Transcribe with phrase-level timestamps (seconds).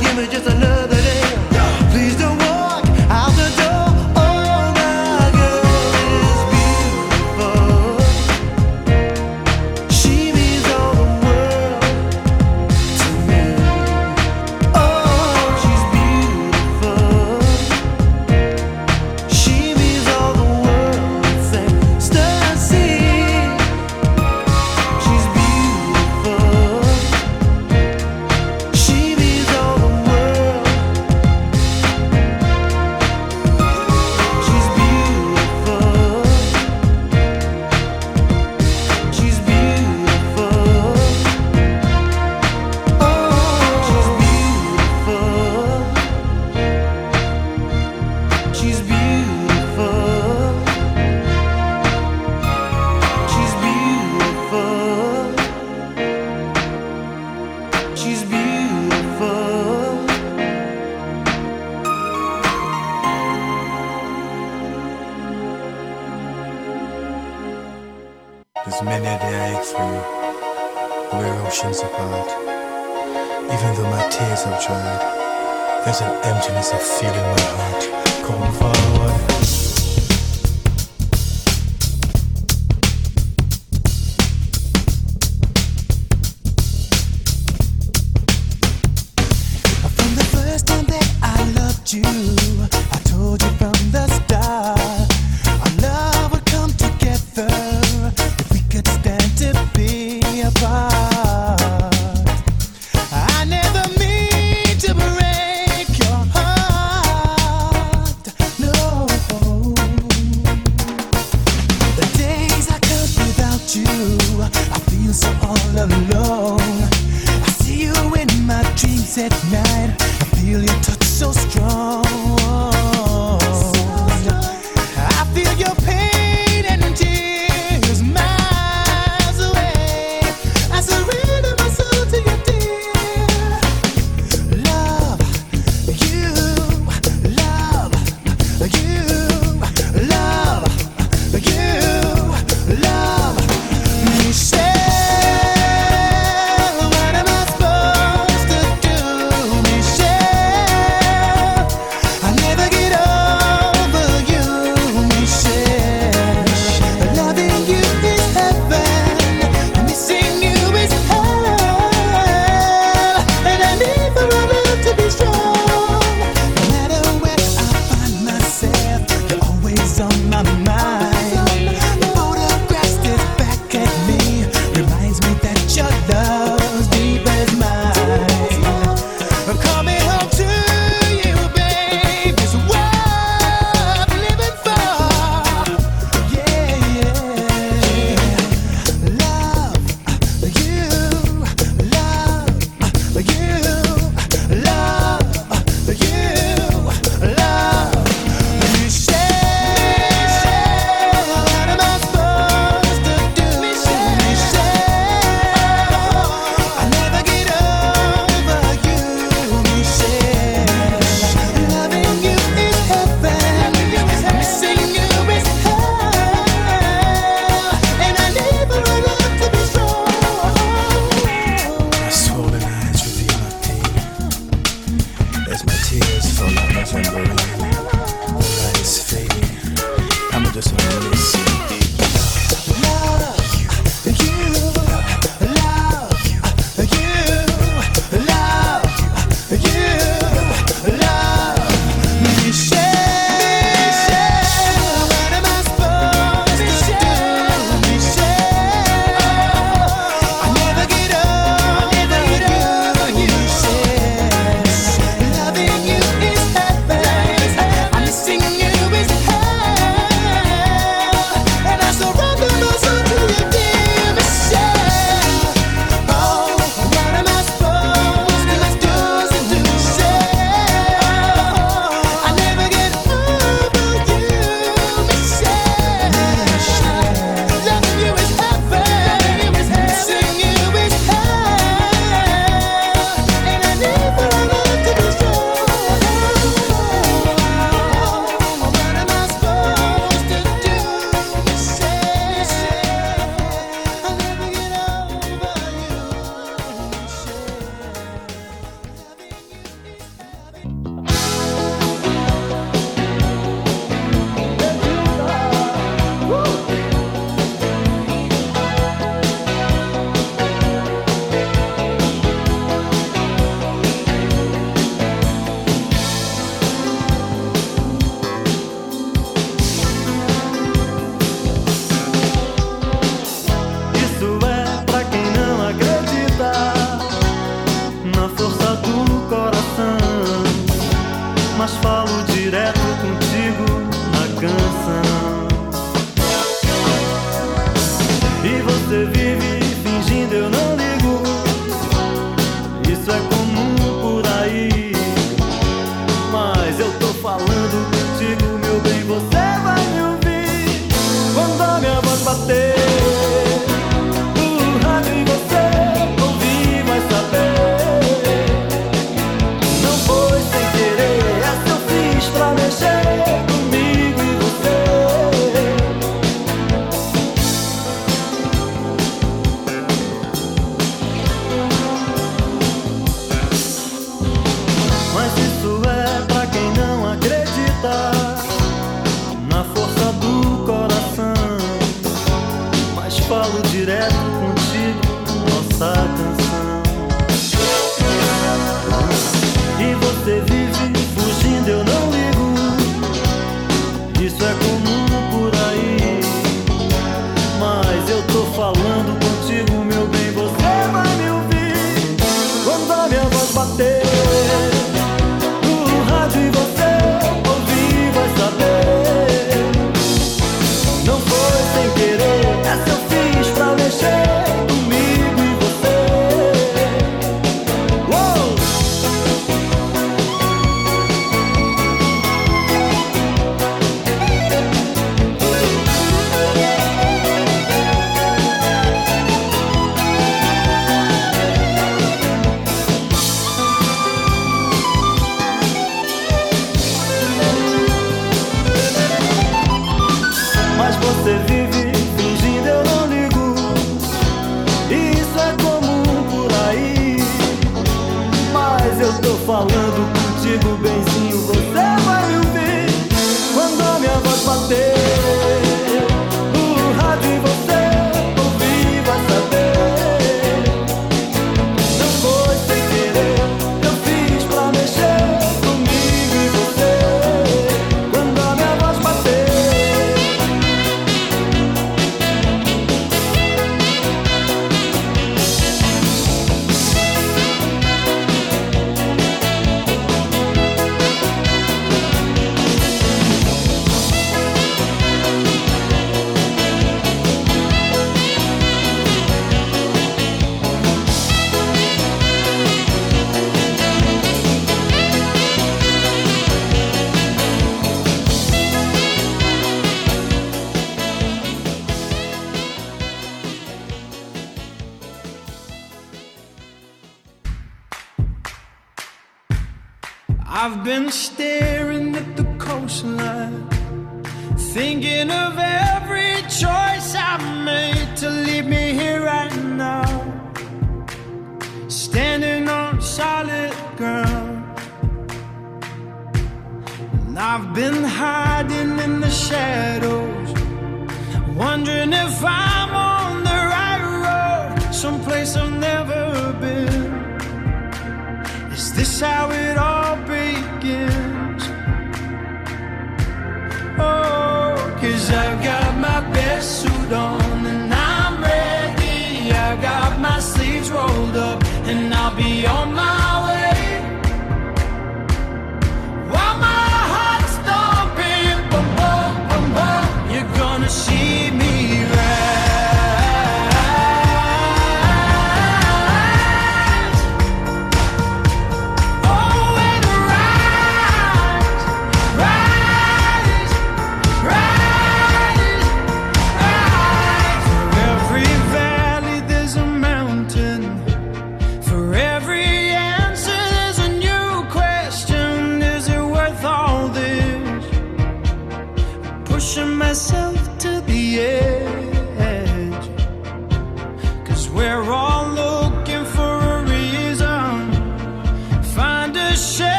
[0.00, 0.79] give me just a little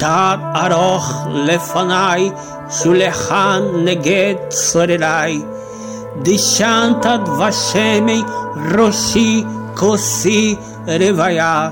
[0.00, 2.30] תת ארוך לפניי,
[2.70, 5.42] שולחן נגד צורריי.
[6.22, 8.22] דשנת דבשמי
[8.78, 11.70] ראשי כוסי רוויה.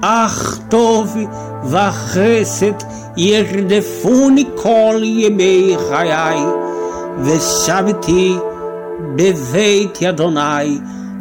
[0.00, 1.16] אך טוב
[1.64, 2.72] וחסד
[3.16, 6.40] ירדפוני כל ימי חיי,
[7.22, 8.36] ושבתי
[9.16, 10.78] בבית אדוני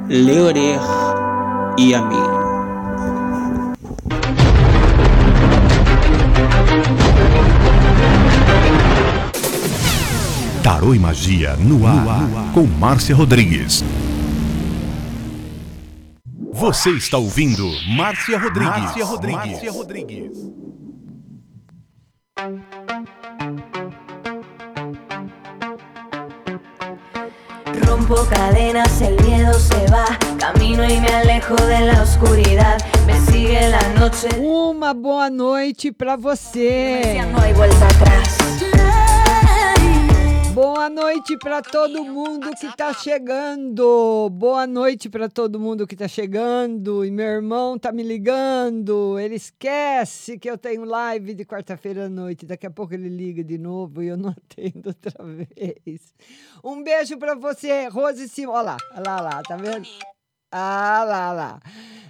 [0.09, 1.13] לאורך
[1.77, 2.42] ימים.
[10.64, 13.84] Tarô e Magia no ar, com Márcia Rodrigues.
[16.54, 18.80] Você está ouvindo Márcia Rodrigues.
[18.80, 19.50] Márcia Rodrigues.
[19.50, 20.30] Márcia Rodrigues.
[27.86, 30.06] Rompo cadenas, el miedo se va.
[30.38, 32.78] Camino y me alejo de la oscuridad.
[33.06, 34.28] Me sigue la noche.
[34.38, 37.20] Uma boa noite pra você.
[37.30, 38.73] No hay vuelta atrás.
[40.66, 44.30] Boa noite pra todo mundo que tá chegando.
[44.30, 47.04] Boa noite pra todo mundo que tá chegando.
[47.04, 49.18] E meu irmão tá me ligando.
[49.18, 52.46] Ele esquece que eu tenho live de quarta-feira à noite.
[52.46, 56.14] Daqui a pouco ele liga de novo e eu não atendo outra vez.
[56.64, 58.54] Um beijo pra você, Rose Simão.
[58.54, 59.86] Olha lá, olha lá, olha lá, tá vendo?
[60.50, 61.60] Ah, lá, lá.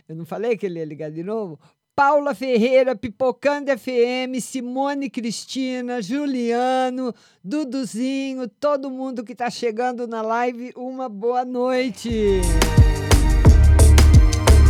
[0.09, 1.59] Eu não falei que ele ia ligar de novo?
[1.97, 10.73] Paula Ferreira, Pipocando FM, Simone Cristina, Juliano, Duduzinho, todo mundo que está chegando na live,
[10.75, 12.41] uma boa noite.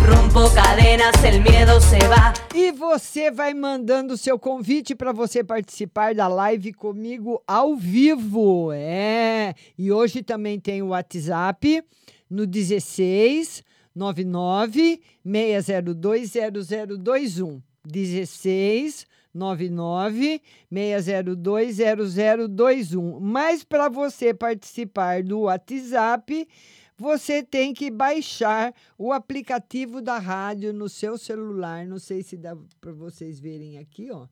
[0.06, 2.34] Rompo cadenas, el miedo se va.
[2.54, 8.70] E você vai mandando o seu convite para você participar da live comigo ao vivo.
[8.70, 9.54] É.
[9.78, 11.82] E hoje também tem o WhatsApp
[12.28, 17.62] no 16 99 602 0021.
[17.86, 23.20] 16 99 602 0021.
[23.20, 26.48] Mas para você participar do WhatsApp,
[26.96, 31.84] você tem que baixar o aplicativo da rádio no seu celular.
[31.86, 34.28] Não sei se dá para vocês verem aqui, ó.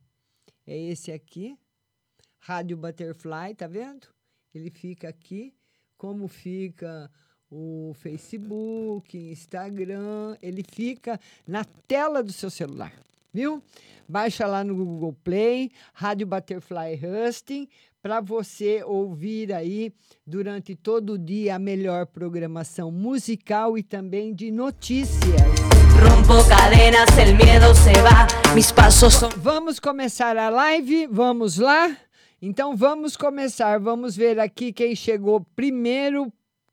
[0.67, 1.59] É esse aqui.
[2.39, 4.07] Rádio Butterfly, tá vendo?
[4.55, 5.55] Ele fica aqui.
[5.97, 7.11] Como fica
[7.55, 12.95] o Facebook, Instagram, ele fica na tela do seu celular,
[13.33, 13.63] viu?
[14.09, 17.69] Baixa lá no Google Play, Rádio Butterfly Husting,
[18.01, 19.93] para você ouvir aí
[20.27, 25.21] durante todo o dia a melhor programação musical e também de notícias.
[26.03, 29.29] Rompo cadenas, el miedo se va, mis pasos son...
[29.37, 31.07] Vamos começar a live?
[31.07, 31.95] Vamos lá?
[32.41, 33.79] Então vamos começar.
[33.79, 36.33] Vamos ver aqui quem chegou primeiro.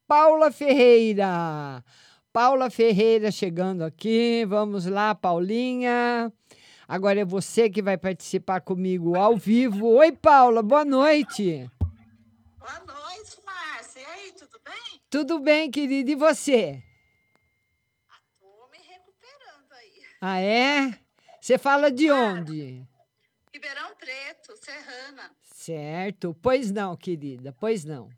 [0.10, 1.86] Paula Ferreira.
[2.34, 4.44] Paula Ferreira chegando aqui.
[4.44, 6.34] Vamos lá, Paulinha.
[6.88, 9.86] Agora é você que vai participar comigo ao vivo.
[10.02, 11.70] Oi, Paula, boa noite.
[12.58, 14.02] Boa noite, Márcia.
[14.02, 15.02] E aí, tudo bem?
[15.12, 16.10] Tudo bem, querida.
[16.10, 16.84] E você?
[18.40, 19.94] Tô me recuperando aí.
[20.20, 21.00] Ah, é?
[21.40, 22.84] Você fala de onde?
[23.54, 25.30] Ribeirão Preto, Serrana.
[25.44, 26.36] Certo.
[26.42, 28.10] Pois não, querida, pois não.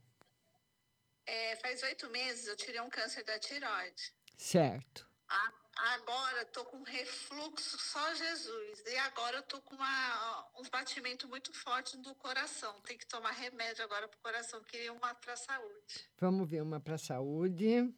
[1.33, 4.03] É, faz oito meses eu tirei um câncer da tiroide.
[4.37, 5.07] Certo.
[5.29, 5.53] A-
[5.93, 8.83] Agora tô com refluxo, só Jesus.
[8.85, 12.73] E agora eu tô com uma, uns batimentos muito fortes do coração.
[12.81, 14.61] Tem que tomar remédio agora pro coração.
[14.65, 16.09] Queria uma pra saúde.
[16.19, 17.89] Vamos ver uma para a saúde.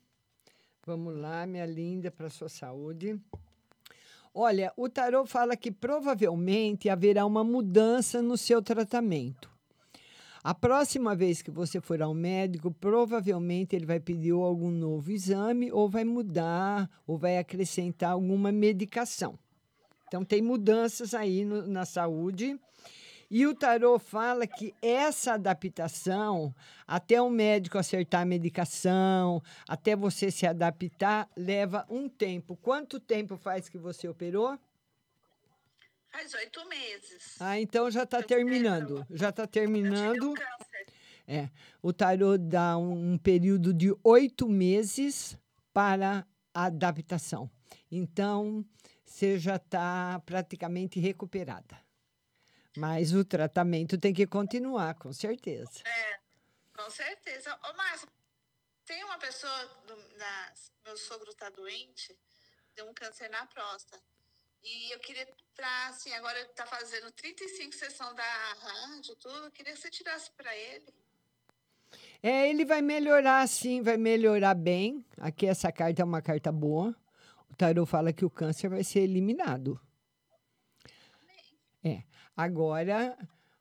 [0.85, 3.19] Vamos lá, minha linda, para a sua saúde.
[4.33, 9.51] Olha, o tarô fala que provavelmente haverá uma mudança no seu tratamento.
[10.43, 15.71] A próxima vez que você for ao médico, provavelmente ele vai pedir algum novo exame,
[15.71, 19.39] ou vai mudar, ou vai acrescentar alguma medicação.
[20.05, 22.59] Então, tem mudanças aí no- na saúde.
[23.31, 26.53] E o tarô fala que essa adaptação,
[26.85, 32.57] até o médico acertar a medicação, até você se adaptar, leva um tempo.
[32.61, 34.59] Quanto tempo faz que você operou?
[36.13, 37.35] Faz oito meses.
[37.39, 39.03] Ah, então já está terminando.
[39.09, 40.35] Já está terminando.
[41.27, 41.49] É,
[41.81, 45.35] o tarô dá um, um período de oito meses
[45.73, 46.23] para
[46.53, 47.49] a adaptação.
[47.89, 48.63] Então,
[49.03, 51.81] você já está praticamente recuperada.
[52.77, 55.81] Mas o tratamento tem que continuar, com certeza.
[55.83, 56.19] É,
[56.75, 57.57] com certeza.
[57.63, 58.07] Ô, Márcia,
[58.85, 60.53] tem uma pessoa, do, na,
[60.85, 62.15] meu sogro tá doente,
[62.75, 64.12] deu um câncer na próstata.
[64.63, 69.51] E eu queria, pra, assim, agora ele tá fazendo 35 sessões da rádio, tudo, eu
[69.51, 70.85] queria que você tirasse pra ele.
[72.21, 75.05] É, ele vai melhorar sim, vai melhorar bem.
[75.17, 76.95] Aqui essa carta é uma carta boa.
[77.49, 79.79] O tarô fala que o câncer vai ser eliminado.
[81.83, 82.03] É.
[82.35, 83.17] Agora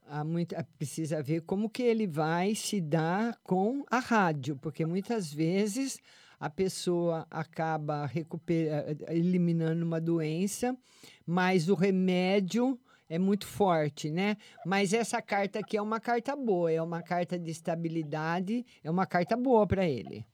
[0.06, 5.32] há muita, precisa ver como que ele vai se dar com a rádio, porque muitas
[5.32, 5.98] vezes
[6.42, 10.76] a pessoa acaba recupera, eliminando uma doença,
[11.24, 12.76] mas o remédio
[13.08, 14.36] é muito forte, né?
[14.66, 19.06] Mas essa carta aqui é uma carta boa, é uma carta de estabilidade, é uma
[19.06, 20.26] carta boa para ele.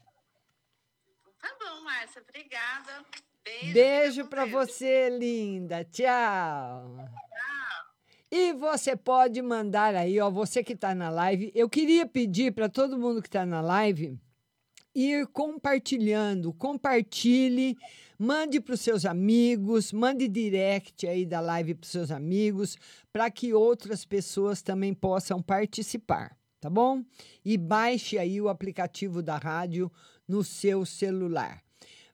[1.43, 3.05] Tá bom, Márcia, obrigada.
[3.45, 3.75] Beijo.
[3.75, 5.85] Beijo para você, linda.
[5.85, 7.05] Tchau.
[8.31, 11.53] E você pode mandar aí, ó, você que está na live.
[11.55, 14.19] Eu queria pedir para todo mundo que está na live
[14.99, 17.77] ir compartilhando, compartilhe,
[18.19, 22.77] mande para os seus amigos, mande direct aí da live para os seus amigos,
[23.13, 27.05] para que outras pessoas também possam participar, tá bom?
[27.45, 29.91] E baixe aí o aplicativo da rádio
[30.27, 31.63] no seu celular.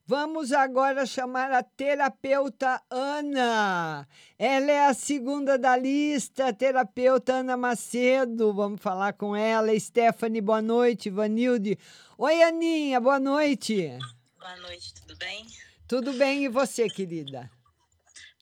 [0.07, 4.07] Vamos agora chamar a terapeuta Ana.
[4.39, 8.53] Ela é a segunda da lista, terapeuta Ana Macedo.
[8.53, 9.81] Vamos falar com ela.
[9.81, 11.09] Stephanie, boa noite.
[11.09, 11.79] Vanilde.
[12.19, 13.97] Oi, Aninha, boa noite.
[14.39, 15.47] Boa noite, tudo bem?
[15.89, 17.51] Tudo bem e você, querida?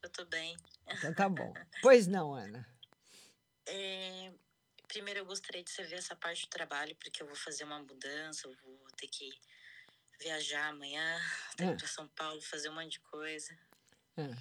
[0.03, 0.57] Eu tô bem.
[0.91, 1.55] Então tá bom.
[1.81, 2.67] Pois não, Ana.
[3.67, 4.33] É,
[4.89, 7.79] primeiro eu gostaria de você ver essa parte do trabalho, porque eu vou fazer uma
[7.79, 9.31] mudança, eu vou ter que
[10.23, 11.21] viajar amanhã,
[11.57, 11.77] que ir Ah.
[11.77, 13.59] pra São Paulo, fazer um monte de coisa.
[14.17, 14.37] Ah,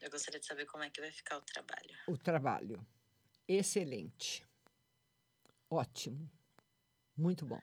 [0.00, 1.94] Eu gostaria de saber como é que vai ficar o trabalho.
[2.06, 2.86] o trabalho.
[3.46, 4.46] Excelente.
[5.68, 6.30] Ótimo.
[7.16, 7.60] Muito bom.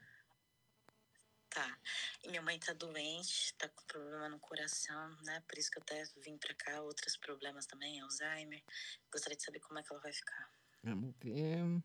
[1.50, 1.78] Tá.
[2.22, 5.40] E minha mãe tá doente, tá com problema no coração, né?
[5.48, 8.62] Por isso que eu até vim pra cá, outros problemas também, Alzheimer.
[9.10, 10.48] Gostaria de saber como é que ela vai ficar.
[10.84, 11.82] Vamos ver.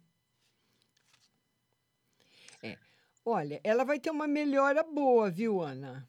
[2.61, 2.77] É.
[3.25, 6.07] Olha, ela vai ter uma melhora boa, viu, Ana?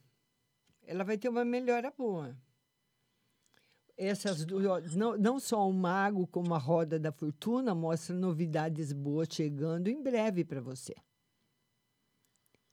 [0.83, 2.37] Ela vai ter uma melhora boa.
[3.97, 8.93] Essas du- ó, não, não só o mago como a roda da fortuna mostram novidades
[8.93, 10.95] boas chegando em breve para você.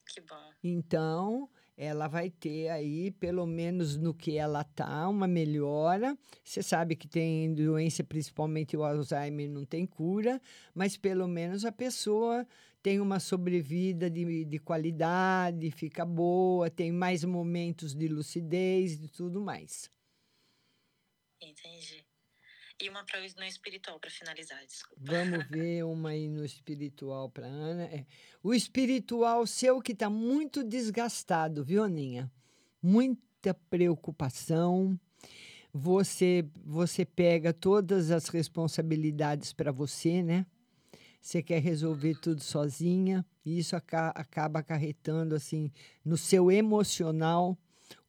[0.05, 0.51] Que bom.
[0.63, 6.17] Então, ela vai ter aí, pelo menos no que ela tá, uma melhora.
[6.43, 10.39] Você sabe que tem doença, principalmente o Alzheimer, não tem cura,
[10.73, 12.45] mas pelo menos a pessoa
[12.81, 19.39] tem uma sobrevida de, de qualidade, fica boa, tem mais momentos de lucidez e tudo
[19.39, 19.89] mais.
[21.41, 22.05] Entendi.
[22.81, 25.03] E uma para no espiritual, para finalizar, desculpa.
[25.05, 27.83] Vamos ver uma aí no espiritual para Ana.
[27.83, 28.05] É,
[28.41, 32.31] o espiritual seu que está muito desgastado, viu, Aninha?
[32.81, 34.99] Muita preocupação.
[35.71, 40.45] Você você pega todas as responsabilidades para você, né?
[41.21, 45.71] Você quer resolver tudo sozinha e isso aca acaba acarretando assim
[46.03, 47.55] no seu emocional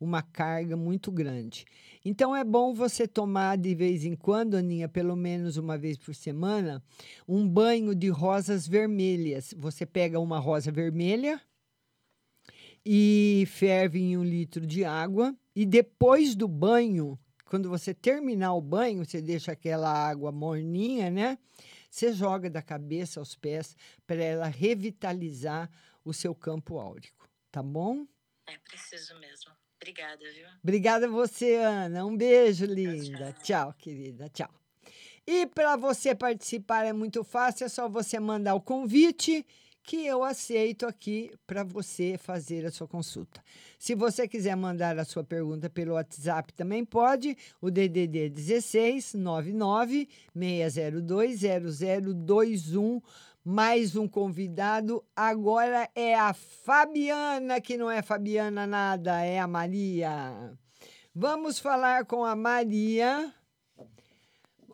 [0.00, 1.66] uma carga muito grande.
[2.04, 6.14] Então é bom você tomar de vez em quando, Aninha, pelo menos uma vez por
[6.14, 6.82] semana,
[7.28, 9.54] um banho de rosas vermelhas.
[9.58, 11.40] Você pega uma rosa vermelha
[12.84, 18.62] e ferve em um litro de água e depois do banho, quando você terminar o
[18.62, 21.38] banho, você deixa aquela água morninha, né?
[21.92, 23.76] Você joga da cabeça aos pés
[24.06, 25.70] para ela revitalizar
[26.02, 28.06] o seu campo áurico, tá bom?
[28.46, 29.52] É preciso mesmo.
[29.76, 30.48] Obrigada, viu?
[30.62, 32.06] Obrigada a você, Ana.
[32.06, 33.32] Um beijo, linda.
[33.34, 34.26] Tchau, tchau querida.
[34.30, 34.48] Tchau.
[35.26, 39.46] E para você participar é muito fácil, é só você mandar o convite
[39.82, 43.42] que eu aceito aqui para você fazer a sua consulta.
[43.78, 47.36] Se você quiser mandar a sua pergunta pelo WhatsApp, também pode.
[47.60, 53.02] O DDD 16 99 602 0021
[53.44, 55.04] mais um convidado.
[55.16, 60.56] Agora é a Fabiana, que não é Fabiana nada, é a Maria.
[61.14, 63.34] Vamos falar com a Maria.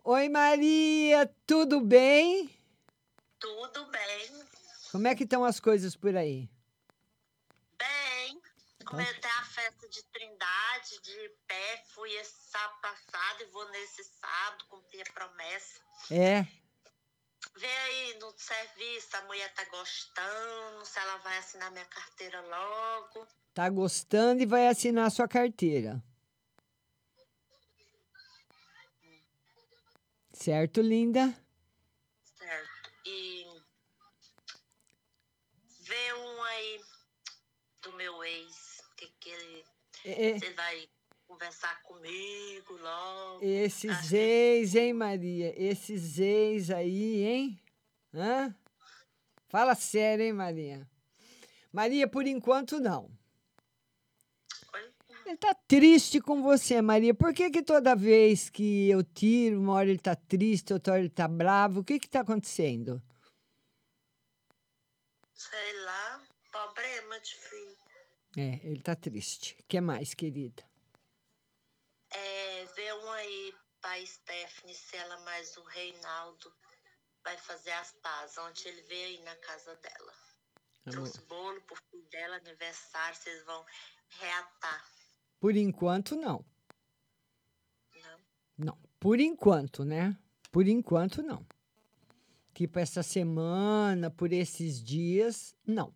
[0.05, 2.49] Oi, Maria, tudo bem?
[3.39, 4.48] Tudo bem.
[4.99, 6.51] Como é que estão as coisas por aí?
[7.79, 8.43] Bem,
[8.85, 14.65] comentei a festa de Trindade de pé, fui esse sábado passado e vou nesse sábado,
[14.69, 15.81] cumprir a promessa.
[16.11, 16.43] É.
[17.57, 23.25] Vê aí no serviço, a mulher tá gostando, se ela vai assinar minha carteira logo.
[23.55, 26.03] Tá gostando e vai assinar a sua carteira.
[30.33, 31.33] Certo, linda?
[32.37, 32.91] Certo.
[33.07, 33.48] E
[35.89, 36.81] vê um aí
[37.83, 39.65] do meu ex, que, que ele,
[40.05, 40.39] É.
[40.39, 40.89] você vai
[41.27, 43.45] conversar comigo logo.
[43.45, 45.55] Esses ex, hein, Maria?
[45.57, 47.63] Esses ex aí, hein?
[48.15, 48.55] Hã?
[49.49, 50.87] Fala sério, hein, Maria?
[51.73, 53.11] Maria, por enquanto, não.
[55.25, 57.13] Ele tá triste com você, Maria.
[57.13, 61.03] Por que que toda vez que eu tiro, uma hora ele tá triste, outra hora
[61.03, 61.81] ele tá bravo?
[61.81, 63.03] O que que tá acontecendo?
[65.39, 67.79] Sei lá, problema de filho.
[68.37, 69.57] É, ele tá triste.
[69.61, 70.69] O que mais, querida?
[72.11, 76.53] É, vê um aí pra Stephanie, se ela mais o Reinaldo
[77.23, 78.37] vai fazer as pazes.
[78.39, 80.13] Ontem ele veio aí na casa dela.
[80.91, 83.65] Trouxe bolo pro filho dela, aniversário, vocês vão
[84.09, 84.85] reatar.
[85.39, 86.45] Por enquanto, não.
[87.95, 88.21] Não.
[88.59, 88.79] Não.
[88.99, 90.19] Por enquanto, né?
[90.51, 91.47] Por enquanto, não.
[92.59, 95.95] Tipo, essa semana, por esses dias, não.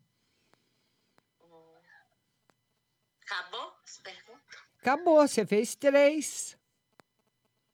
[3.25, 4.61] Acabou as perguntas?
[4.79, 6.57] Acabou, você fez três.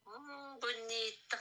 [0.07, 1.39] Hum, bonita.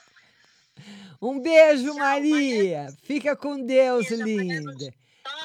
[1.22, 2.94] Um beijo, Maria.
[3.04, 4.94] Fica com Deus, linda.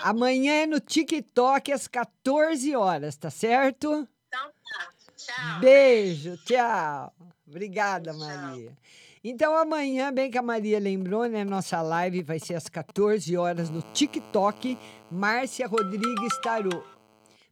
[0.01, 4.05] Amanhã é no TikTok às 14 horas, tá certo?
[4.27, 4.93] Então tá.
[5.15, 5.59] Tchau.
[5.61, 7.15] Beijo, tchau.
[7.47, 8.77] Obrigada, Maria.
[9.25, 11.45] Então, amanhã, bem que a Maria lembrou, né?
[11.45, 14.77] Nossa live vai ser às 14 horas no TikTok.
[15.09, 16.83] Márcia Rodrigues Tarô.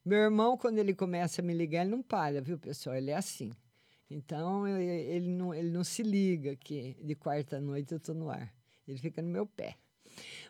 [0.03, 2.97] Meu irmão, quando ele começa a me ligar, ele não para, viu, pessoal?
[2.97, 3.51] Ele é assim.
[4.09, 8.53] Então, ele não, ele não se liga que de quarta-noite eu tô no ar.
[8.85, 9.77] Ele fica no meu pé.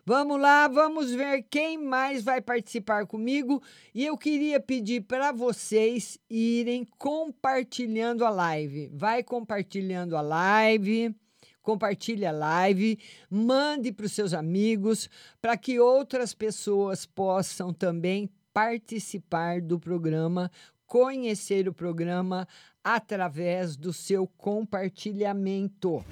[0.04, 3.62] Vamos lá, vamos ver quem mais vai participar comigo.
[3.94, 8.90] E eu queria pedir para vocês irem compartilhando a live.
[8.94, 11.16] Vai compartilhando a live,
[11.62, 12.98] compartilhe a live,
[13.30, 15.08] mande para os seus amigos,
[15.40, 20.52] para que outras pessoas possam também participar do programa,
[20.88, 22.48] conhecer o programa
[22.84, 26.04] através do seu compartilhamento.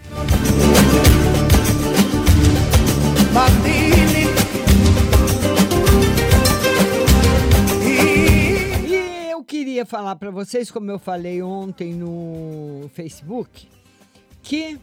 [8.85, 13.69] E eu queria falar para vocês, como eu falei ontem no Facebook,
[14.43, 14.77] que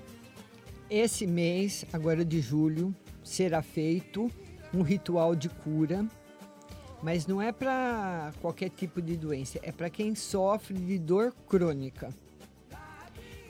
[0.88, 4.30] esse mês, agora de julho, será feito
[4.72, 6.06] um ritual de cura,
[7.02, 12.08] mas não é para qualquer tipo de doença, é para quem sofre de dor crônica.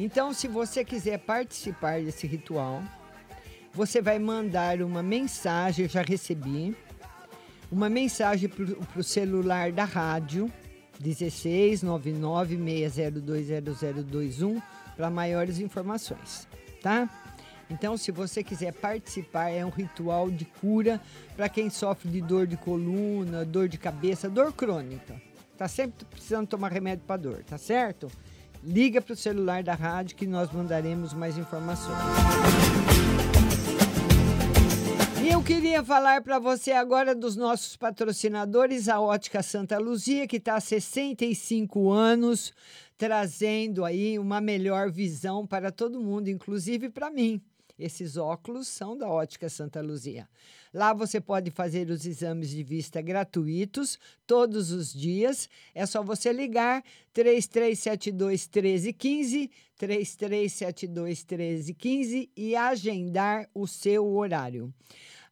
[0.01, 2.83] Então, se você quiser participar desse ritual,
[3.77, 6.75] você vai mandar uma mensagem, eu já recebi,
[7.71, 10.51] uma mensagem para o celular da rádio,
[10.99, 14.63] 16 99 602 0021,
[14.97, 16.49] para maiores informações.
[16.83, 17.07] tá?
[17.69, 20.99] Então, se você quiser participar, é um ritual de cura
[21.37, 25.21] para quem sofre de dor de coluna, dor de cabeça, dor crônica.
[25.59, 28.11] Tá sempre precisando tomar remédio para dor, tá certo?
[28.65, 31.99] Liga para o celular da rádio que nós mandaremos mais informações.
[35.27, 40.37] E eu queria falar para você agora dos nossos patrocinadores, a Ótica Santa Luzia, que
[40.37, 42.53] está há 65 anos,
[42.97, 47.43] trazendo aí uma melhor visão para todo mundo, inclusive para mim.
[47.77, 50.29] Esses óculos são da Ótica Santa Luzia.
[50.73, 53.99] Lá você pode fazer os exames de vista gratuitos
[54.29, 55.51] todos os dias.
[55.75, 64.73] É só você ligar 3372 1315, 3372 1315 e agendar o seu horário.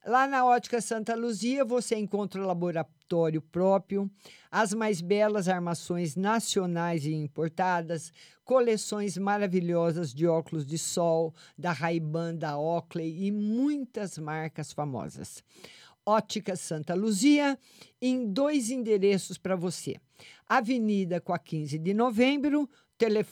[0.06, 4.10] Lá na Ótica Santa Luzia você encontra o laboratório próprio,
[4.50, 8.12] as mais belas armações nacionais e importadas,
[8.44, 15.42] coleções maravilhosas de óculos de sol, da Ray-Ban, da Oakley e muitas marcas famosas.
[16.04, 17.58] Ótica Santa Luzia,
[17.98, 19.96] em dois endereços para você.
[20.46, 22.68] Avenida com a 15 de novembro,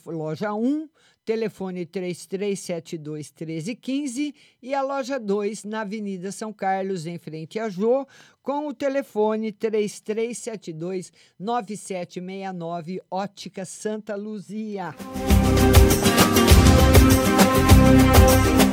[0.07, 0.89] loja 1,
[1.25, 8.07] telefone 3372 1315 e a loja 2 na Avenida São Carlos, em frente a Jô,
[8.43, 14.95] com o telefone 3372 9769 Ótica Santa Luzia.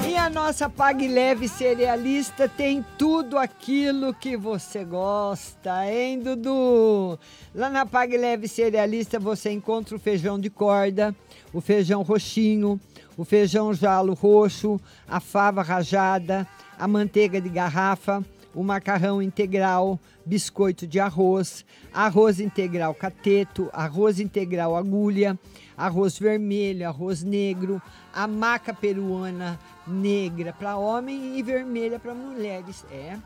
[0.08, 7.20] E a nossa Pague Leve Cerealista tem tudo aquilo que você gosta, hein, Dudu?
[7.54, 11.16] Lá na Pague Leve Cerealista você encontra o feijão de corda,
[11.54, 12.80] o feijão roxinho,
[13.18, 18.24] o feijão jalo roxo, a fava rajada, a manteiga de garrafa,
[18.54, 25.38] o macarrão integral, biscoito de arroz, arroz integral cateto, arroz integral agulha,
[25.80, 27.82] arroz vermelho, arroz negro,
[28.14, 29.58] a maca peruana
[29.88, 32.86] negra para homem e vermelha para mulheres.
[32.92, 33.18] É.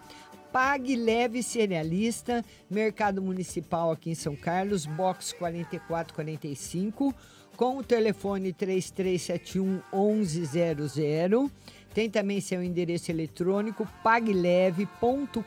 [0.52, 7.12] Pague Leve Cerealista, Mercado Municipal aqui em São Carlos, box 4445,
[7.58, 11.50] com o telefone 3371 1100.
[11.92, 15.42] Tem também seu endereço eletrônico pagleve.com.br,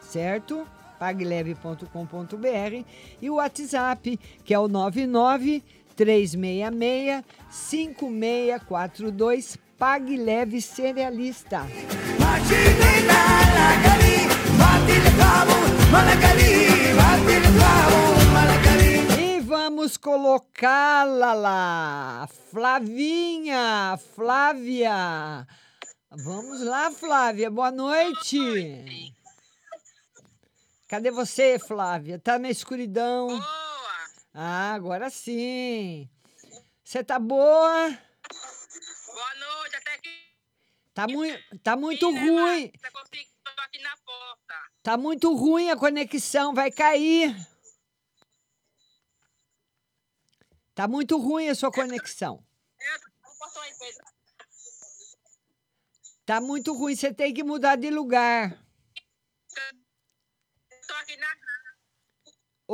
[0.00, 0.66] certo?
[1.02, 2.84] pagleve.com.br
[3.20, 5.64] e o WhatsApp, que é o 99
[5.96, 11.66] 366 5642 Pague Leve Cerealista.
[19.18, 22.28] E vamos colocá-la lá.
[22.52, 25.48] Flavinha, Flávia.
[26.12, 27.50] Vamos lá, Flávia.
[27.50, 28.38] Boa noite.
[30.92, 32.18] Cadê você, Flávia?
[32.18, 33.28] Tá na escuridão?
[33.28, 34.08] Boa.
[34.34, 36.06] Ah, agora sim.
[36.84, 37.98] Você tá boa?
[39.06, 40.10] Boa noite, até que.
[40.92, 42.70] Tá, muito, tá muito ruim.
[43.64, 44.54] aqui na porta.
[44.82, 47.34] Tá muito ruim a conexão, vai cair.
[50.74, 52.44] Tá muito ruim a sua conexão.
[56.26, 58.62] Tá muito ruim, você tem que mudar de lugar.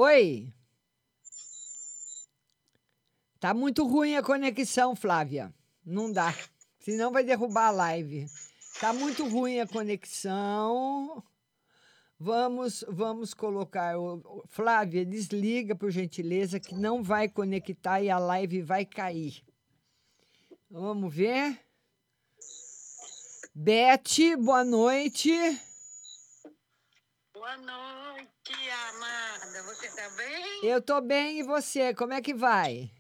[0.01, 0.55] Oi.
[3.41, 5.53] Tá muito ruim a conexão, Flávia.
[5.85, 6.33] Não dá.
[6.79, 8.27] Senão vai derrubar a live.
[8.81, 11.21] Tá muito ruim a conexão.
[12.17, 13.97] Vamos, vamos colocar.
[14.47, 19.45] Flávia, desliga, por gentileza, que não vai conectar e a live vai cair.
[20.71, 21.61] Vamos ver.
[23.53, 25.33] Beth, boa noite.
[27.35, 29.63] Boa noite, amada.
[29.65, 30.65] Você tá bem?
[30.65, 31.95] Eu tô bem e você?
[31.95, 32.91] Como é que vai?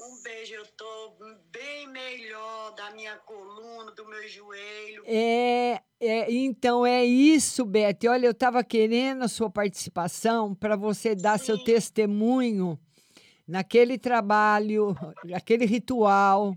[0.00, 1.16] Um beijo, eu tô
[1.50, 5.02] bem melhor da minha coluna, do meu joelho.
[5.06, 8.08] É, é, então é isso, Beth.
[8.08, 12.78] Olha, eu estava querendo a sua participação para você dar seu testemunho
[13.46, 16.56] naquele trabalho, naquele ritual.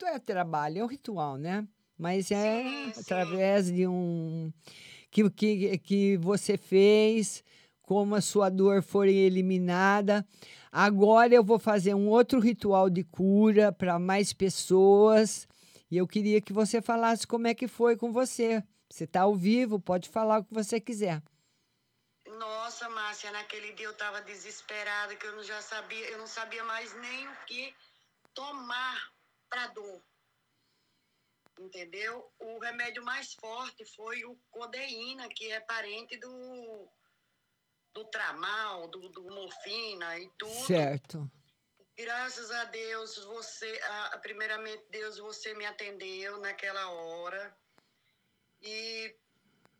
[0.00, 1.66] Não é trabalho, é um ritual, né?
[1.98, 2.64] Mas é
[2.98, 4.50] através de um
[5.10, 7.42] que, que, que você fez,
[7.82, 10.26] como a sua dor foi eliminada.
[10.70, 15.48] Agora eu vou fazer um outro ritual de cura para mais pessoas.
[15.90, 18.62] E eu queria que você falasse como é que foi com você.
[18.88, 21.20] Você está ao vivo, pode falar o que você quiser.
[22.38, 26.62] Nossa, Márcia, naquele dia eu tava desesperada, que eu não já sabia, eu não sabia
[26.64, 27.74] mais nem o que
[28.32, 29.10] tomar
[29.48, 30.00] pra dor.
[31.60, 32.32] Entendeu?
[32.38, 36.88] O remédio mais forte foi o codeína, que é parente do
[37.92, 40.66] do tramal, do, do morfina e tudo.
[40.66, 41.30] Certo.
[41.96, 47.54] Graças a Deus, você, a, primeiramente, Deus, você me atendeu naquela hora
[48.62, 49.14] e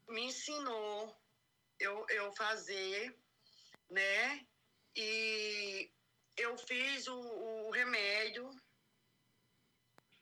[0.09, 1.17] me ensinou
[1.79, 3.17] eu, eu fazer,
[3.89, 4.45] né?
[4.95, 5.91] E
[6.37, 8.51] eu fiz o, o remédio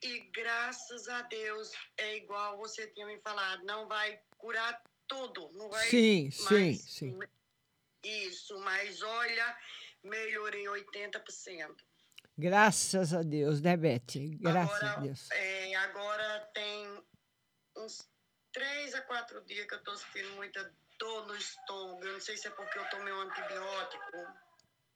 [0.03, 5.69] e graças a Deus é igual você tinha me falado, não vai curar tudo, não
[5.71, 5.87] vai.
[5.89, 7.19] Sim, sim, mas- sim.
[8.05, 9.59] Isso, mas olha,
[10.05, 11.75] melhorei 80%.
[12.37, 14.01] Graças a Deus, né, Beth?
[14.41, 15.31] Graças a Agora, Deus.
[15.33, 17.05] é, agora tem
[17.77, 18.09] uns
[18.53, 22.05] três a quatro dias que eu tô sentindo muita dor no estômago.
[22.05, 24.05] Eu não sei se é porque eu tomei um antibiótico.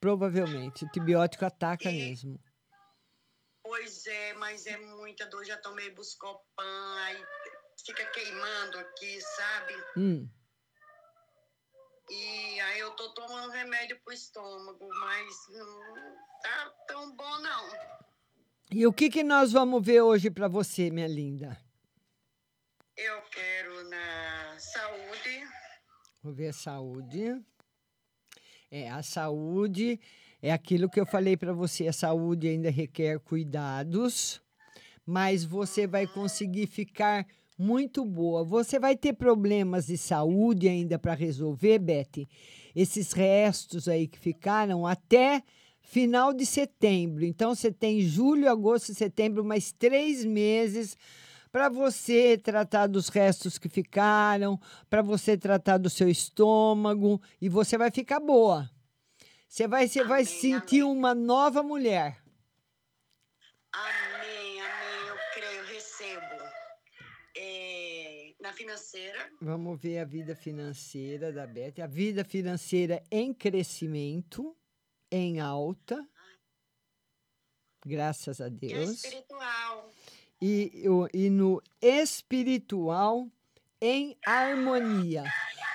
[0.00, 0.84] Provavelmente.
[0.84, 2.40] Antibiótico ataca mesmo.
[3.74, 5.46] Pois é, mas é muita dor.
[5.46, 7.24] Já tomei Buscopan, aí
[7.86, 9.74] fica queimando aqui, sabe?
[9.96, 10.28] Hum.
[12.10, 16.04] E aí eu tô tomando remédio pro estômago, mas não
[16.42, 17.70] tá tão bom não.
[18.70, 21.58] E o que, que nós vamos ver hoje para você, minha linda?
[22.94, 25.48] Eu quero na saúde,
[26.22, 27.42] Vou ver a saúde.
[28.70, 29.98] É, a saúde
[30.42, 31.86] é aquilo que eu falei para você.
[31.86, 34.42] A saúde ainda requer cuidados,
[35.06, 37.24] mas você vai conseguir ficar
[37.56, 38.42] muito boa.
[38.42, 42.26] Você vai ter problemas de saúde ainda para resolver, Beth.
[42.74, 45.44] Esses restos aí que ficaram até
[45.80, 47.24] final de setembro.
[47.24, 50.96] Então, você tem julho, agosto e setembro, mais três meses
[51.52, 57.76] para você tratar dos restos que ficaram, para você tratar do seu estômago e você
[57.76, 58.70] vai ficar boa.
[59.52, 62.24] Você vai, você vai sentir uma nova mulher.
[63.70, 66.42] amém, amém, eu creio, recebo.
[67.36, 71.82] É, na financeira, Vamos ver a vida financeira da Beth.
[71.82, 74.56] A vida financeira em crescimento,
[75.10, 76.02] em alta.
[77.84, 78.90] Graças a e Deus.
[79.04, 79.90] espiritual.
[80.40, 80.82] e,
[81.12, 83.30] e no espiritual
[83.82, 85.24] em harmonia.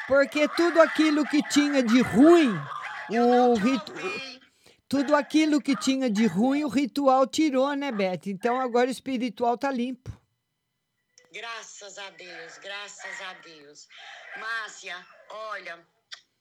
[0.07, 2.55] Porque tudo aquilo que tinha de ruim,
[3.09, 3.93] o ritu...
[4.87, 8.27] tudo aquilo que tinha de ruim, o ritual tirou, né, Beth?
[8.27, 10.11] Então agora o espiritual tá limpo.
[11.31, 13.87] Graças a Deus, graças a Deus.
[14.39, 14.95] Márcia,
[15.29, 15.79] olha,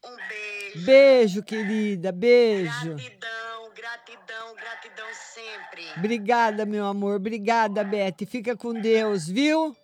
[0.05, 0.87] um beijo.
[0.87, 2.95] Beijo, querida, beijo.
[2.95, 5.91] Gratidão, gratidão, gratidão sempre.
[5.99, 7.17] Obrigada, meu amor.
[7.17, 8.27] Obrigada, Beth.
[8.27, 9.77] Fica com Deus, viu?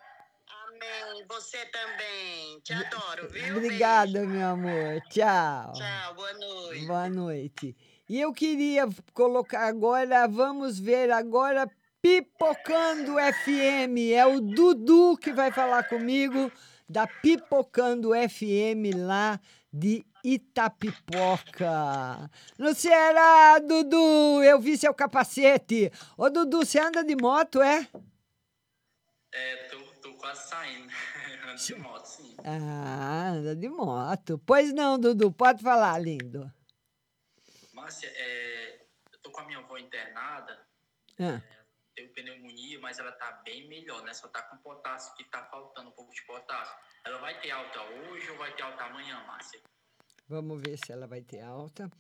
[0.83, 1.25] Amém.
[1.29, 2.61] Você também.
[2.61, 3.57] Te adoro, viu?
[3.57, 5.01] Obrigada, meu amor.
[5.11, 5.73] Tchau.
[5.73, 6.87] Tchau, boa noite.
[6.87, 7.77] Boa noite.
[8.09, 11.71] E eu queria colocar agora, vamos ver agora,
[12.01, 14.13] Pipocando FM.
[14.13, 16.51] É o Dudu que vai falar comigo
[16.89, 19.39] da Pipocando FM lá
[19.73, 21.71] de Itapipoca.
[22.59, 25.93] No Ceará, Dudu, eu vi seu capacete.
[26.17, 27.87] Ô, Dudu, você anda de moto, é?
[29.33, 29.82] É, tô
[30.23, 30.89] quase saindo.
[31.45, 32.37] Ando de moto, sim.
[32.45, 34.39] Ah, anda de moto.
[34.47, 36.51] Pois não, Dudu, pode falar, lindo.
[37.73, 40.65] Márcia, é, eu tô com a minha avó internada,
[41.21, 41.43] Ah.
[41.95, 44.15] tenho pneumonia, mas ela tá bem melhor, né?
[44.15, 46.75] Só tá com potássio, que tá faltando um pouco de potássio.
[47.05, 49.61] Ela vai ter alta hoje ou vai ter alta amanhã, Márcia?
[50.29, 51.91] Vamos ver se ela vai ter alta.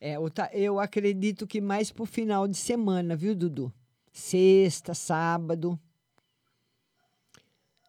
[0.00, 0.16] É,
[0.52, 3.72] eu acredito que mais pro final de semana, viu, Dudu?
[4.12, 5.78] Sexta, sábado.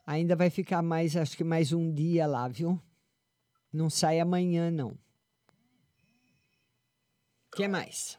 [0.08, 2.82] Ainda vai ficar mais, acho que mais um dia lá, viu?
[3.74, 4.97] Não sai amanhã, não.
[7.51, 8.18] O que mais?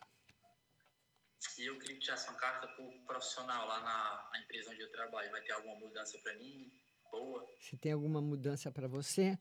[1.59, 4.93] E eu queria que tirasse uma carta pro profissional lá na, na empresa onde eu
[4.93, 5.31] trabalho.
[5.31, 6.71] Vai ter alguma mudança pra mim?
[7.11, 7.47] Boa?
[7.59, 9.39] Se tem alguma mudança para você?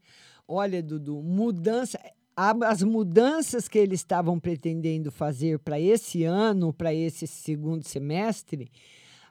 [0.47, 1.99] Olha, Dudu, mudança.
[2.33, 8.71] As mudanças que eles estavam pretendendo fazer para esse ano, para esse segundo semestre,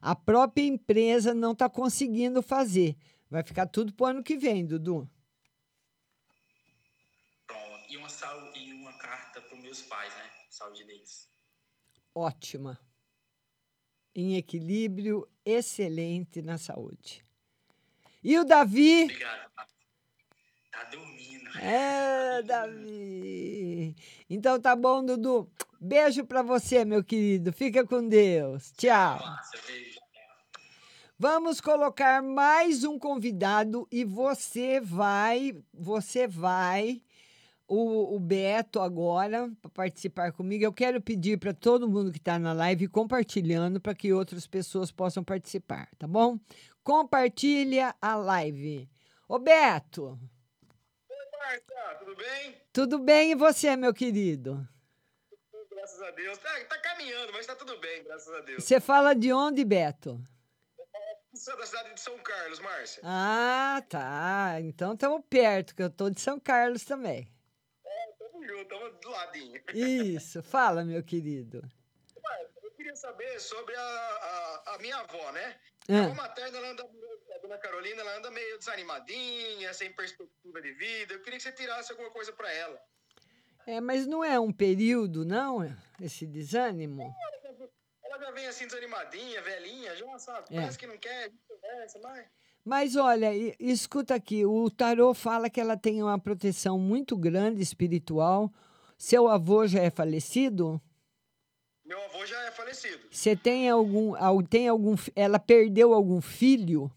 [0.06, 2.96] a própria empresa não está conseguindo fazer.
[3.28, 5.10] Vai ficar tudo para o ano que vem, Dudu.
[7.46, 7.84] Pronto.
[7.90, 10.30] E uma, sau- e uma carta pros meus pais, né?
[10.48, 11.28] Saúde deles.
[12.14, 12.78] Ótima.
[14.14, 17.24] Em equilíbrio, excelente na saúde.
[18.22, 19.02] E o Davi?
[19.04, 19.50] Obrigado.
[20.70, 21.58] Tá dormindo.
[21.58, 23.96] É, Davi.
[24.30, 25.50] Então tá bom, Dudu.
[25.80, 27.52] Beijo pra você, meu querido.
[27.52, 28.72] Fica com Deus.
[28.72, 29.18] Tchau.
[29.18, 29.95] Márcia, beijo.
[31.18, 37.00] Vamos colocar mais um convidado e você vai, você vai,
[37.66, 40.62] o, o Beto agora, para participar comigo.
[40.62, 44.92] Eu quero pedir para todo mundo que está na live compartilhando para que outras pessoas
[44.92, 46.38] possam participar, tá bom?
[46.84, 48.86] Compartilha a live.
[49.26, 50.20] Ô Beto,
[51.38, 52.54] Marta, tudo bem?
[52.74, 54.68] tudo bem e você, meu querido?
[55.50, 56.36] Graças graças a Deus.
[56.36, 58.62] Tá, tá caminhando, mas tá tudo bem, graças a Deus.
[58.62, 60.22] Você fala de onde, Beto?
[61.44, 63.02] Da cidade de São Carlos, Márcia.
[63.04, 64.56] Ah, tá.
[64.60, 67.28] Então estamos perto, que eu tô de São Carlos também.
[67.84, 69.62] É, tamo junto, tamo do ladinho.
[69.74, 71.62] Isso, fala, meu querido.
[72.62, 75.56] Eu queria saber sobre a, a, a minha avó, né?
[75.88, 75.94] Ah.
[75.94, 76.82] A avó materna, ela anda,
[77.34, 81.14] a dona Carolina, ela anda meio desanimadinha, sem perspectiva de vida.
[81.14, 82.80] Eu queria que você tirasse alguma coisa pra ela.
[83.66, 85.64] É, mas não é um período, não,
[86.00, 87.14] esse desânimo?
[88.08, 90.48] Ela já vem assim desanimadinha, velhinha, já sabe?
[90.54, 90.60] É.
[90.60, 92.26] Parece que não quer, conversa, mas.
[92.64, 93.30] Mas olha,
[93.60, 98.52] escuta aqui, o tarô fala que ela tem uma proteção muito grande espiritual.
[98.98, 100.80] Seu avô já é falecido?
[101.84, 103.06] Meu avô já é falecido.
[103.10, 106.90] Você tem algum, al- tem algum, ela perdeu algum filho?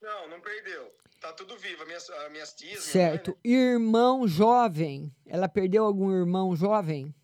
[0.00, 0.90] Não, não perdeu.
[1.20, 1.82] Tá tudo vivo.
[1.82, 2.70] As minhas, as minhas tias.
[2.94, 3.38] minha mãe, Certo.
[3.44, 5.14] Irmão jovem?
[5.26, 7.04] Ela perdeu algum irmão jovem?
[7.06, 7.14] né?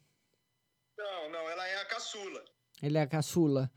[0.98, 2.44] Não, não, ela é a caçula.
[2.82, 3.70] Ele é a caçula.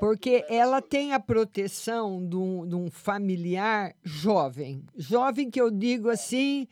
[0.00, 4.82] Porque ela tem a proteção de um, de um familiar jovem.
[4.96, 6.66] Jovem que eu digo assim,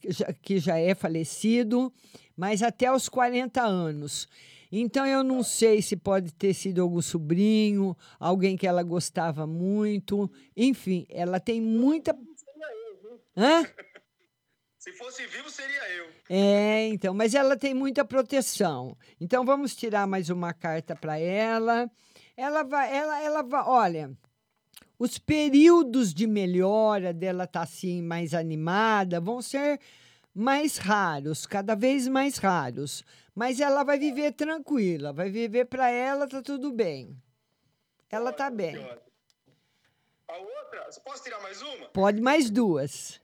[0.00, 1.92] que já- que já é falecido,
[2.36, 4.28] mas até os 40 anos.
[4.70, 10.28] Então eu não sei se pode ter sido algum sobrinho, alguém que ela gostava muito.
[10.56, 12.18] Enfim, ela tem muita.
[13.36, 13.64] Hã?
[14.86, 16.06] Se fosse vivo, seria eu.
[16.30, 18.96] É, então, mas ela tem muita proteção.
[19.20, 21.90] Então vamos tirar mais uma carta para ela.
[22.36, 24.16] Ela vai, ela, ela vai, olha,
[24.96, 29.80] os períodos de melhora dela estar assim mais animada vão ser
[30.32, 33.02] mais raros, cada vez mais raros.
[33.34, 37.20] Mas ela vai viver tranquila, vai viver para ela tá tudo bem.
[38.08, 38.76] Ela tá bem.
[40.28, 41.88] A outra, posso tirar mais uma?
[41.88, 43.20] Pode mais duas.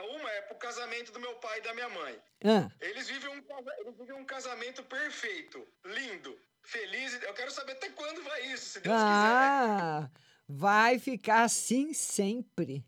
[0.00, 2.22] Uma é pro casamento do meu pai e da minha mãe.
[2.44, 3.42] Ah, Eles vivem um,
[3.78, 7.22] eles vivem um casamento perfeito, lindo, feliz.
[7.22, 10.10] Eu quero saber até quando vai isso, se Deus ah
[10.48, 12.84] vai ficar assim sempre.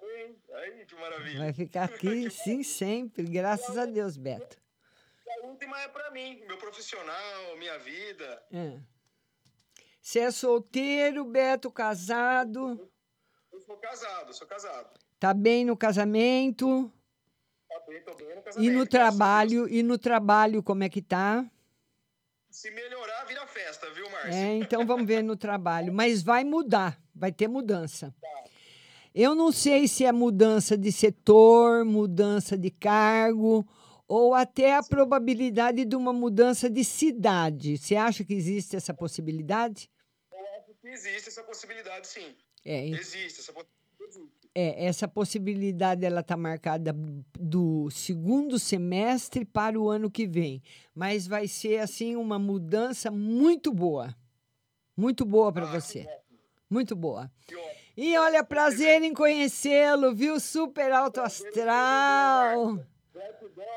[0.00, 0.34] quiser.
[0.54, 1.38] Aí, que maravilha.
[1.38, 4.62] Vai ficar aqui sim sempre, graças a Deus, Beto.
[5.28, 8.46] A última é pra mim, meu profissional, minha vida.
[8.52, 8.78] É.
[10.00, 12.90] Você é solteiro, Beto, casado,
[13.52, 15.00] Eu sou casado, sou casado.
[15.24, 16.92] Tá bem no casamento
[17.66, 18.72] Tá bem, tô bem no e casamento.
[18.74, 18.88] no a Deus.
[18.90, 21.50] trabalho, e no trabalho como é que tá?
[22.50, 24.34] Se melhorar, vira festa, viu, Márcia?
[24.34, 28.14] É, então vamos ver no trabalho, mas vai mudar, vai ter mudança.
[29.14, 33.66] Eu não sei se é mudança de setor, mudança de cargo
[34.06, 37.78] ou até a probabilidade de uma mudança de cidade.
[37.78, 39.88] Você acha que existe essa possibilidade?
[40.30, 42.36] Eu acho que existe essa possibilidade, sim.
[42.62, 44.33] É, Existe essa possibilidade.
[44.56, 46.94] É, essa possibilidade ela está marcada
[47.38, 50.62] do segundo semestre para o ano que vem,
[50.94, 54.14] mas vai ser assim uma mudança muito boa,
[54.96, 56.06] muito boa para você,
[56.70, 57.28] muito boa.
[57.96, 60.38] E olha, prazer em conhecê-lo, viu?
[60.38, 62.78] Super alto astral.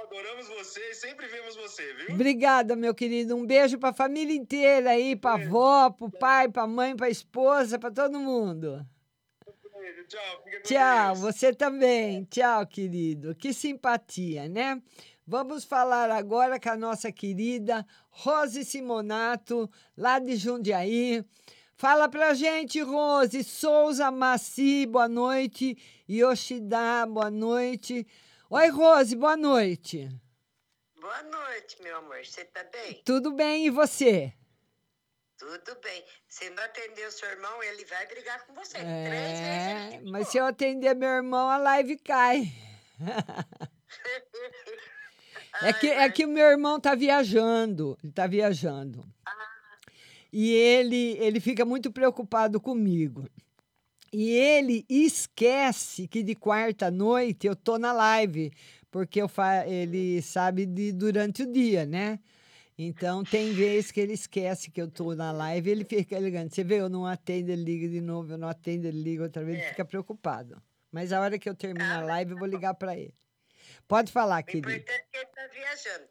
[0.03, 2.15] Adoramos você sempre vemos você, viu?
[2.15, 3.36] Obrigada, meu querido.
[3.36, 6.95] Um beijo para a família inteira aí, para avó, para o pai, para a mãe,
[6.95, 8.86] para a esposa, para todo mundo.
[9.88, 10.43] Beijo, tchau.
[10.63, 11.19] Tchau, Deus.
[11.21, 12.25] você também.
[12.25, 13.33] Tchau, querido.
[13.33, 14.81] Que simpatia, né?
[15.25, 21.23] Vamos falar agora com a nossa querida Rose Simonato, lá de Jundiaí.
[21.75, 23.43] Fala pra gente, Rose.
[23.45, 25.77] Souza Maci, boa noite.
[26.09, 28.05] Yoshida, boa noite.
[28.49, 30.09] Oi, Rose, boa noite.
[30.99, 32.25] Boa noite, meu amor.
[32.25, 33.01] Você tá bem?
[33.05, 34.33] Tudo bem e você?
[35.38, 36.03] Tudo bem.
[36.27, 38.77] Se não atender o seu irmão, ele vai brigar com você.
[38.79, 40.09] Três É, vezes.
[40.11, 42.51] mas se eu atender meu irmão, a live cai.
[45.61, 49.03] É que, é que o meu irmão tá viajando, ele tá viajando.
[50.31, 53.27] E ele, ele fica muito preocupado comigo.
[54.13, 58.51] E ele esquece que de quarta noite eu tô na live,
[58.91, 62.19] porque eu fa ele sabe de durante o dia, né?
[62.78, 66.53] Então tem vezes que ele esquece que eu tô na live, ele fica ligando.
[66.53, 69.43] Você vê, eu não atendo, ele liga de novo, eu não atendo, ele liga outra
[69.43, 70.61] vez, ele fica preocupado.
[70.91, 73.15] Mas a hora que eu terminar a live, eu vou ligar para ele.
[73.88, 74.69] Pode falar, O querido.
[74.69, 76.05] importante é que ele tá viajando.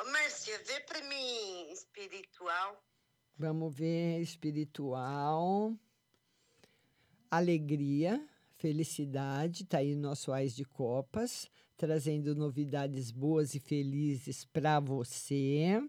[0.00, 2.84] Ô, Márcia, vê pra mim espiritual.
[3.38, 5.72] Vamos ver espiritual.
[7.30, 8.20] Alegria,
[8.58, 11.48] felicidade, tá aí nosso Ais de Copas,
[11.84, 15.82] trazendo novidades boas e felizes para você.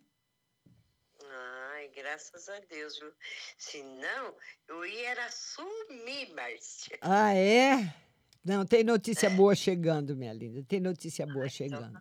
[1.23, 3.13] Ai, graças a Deus, viu?
[3.57, 4.35] Senão,
[4.67, 6.97] eu ia sumir, Márcia.
[6.99, 7.95] Ah, é?
[8.43, 10.61] Não, tem notícia boa chegando, minha linda.
[10.67, 11.97] Tem notícia boa chegando.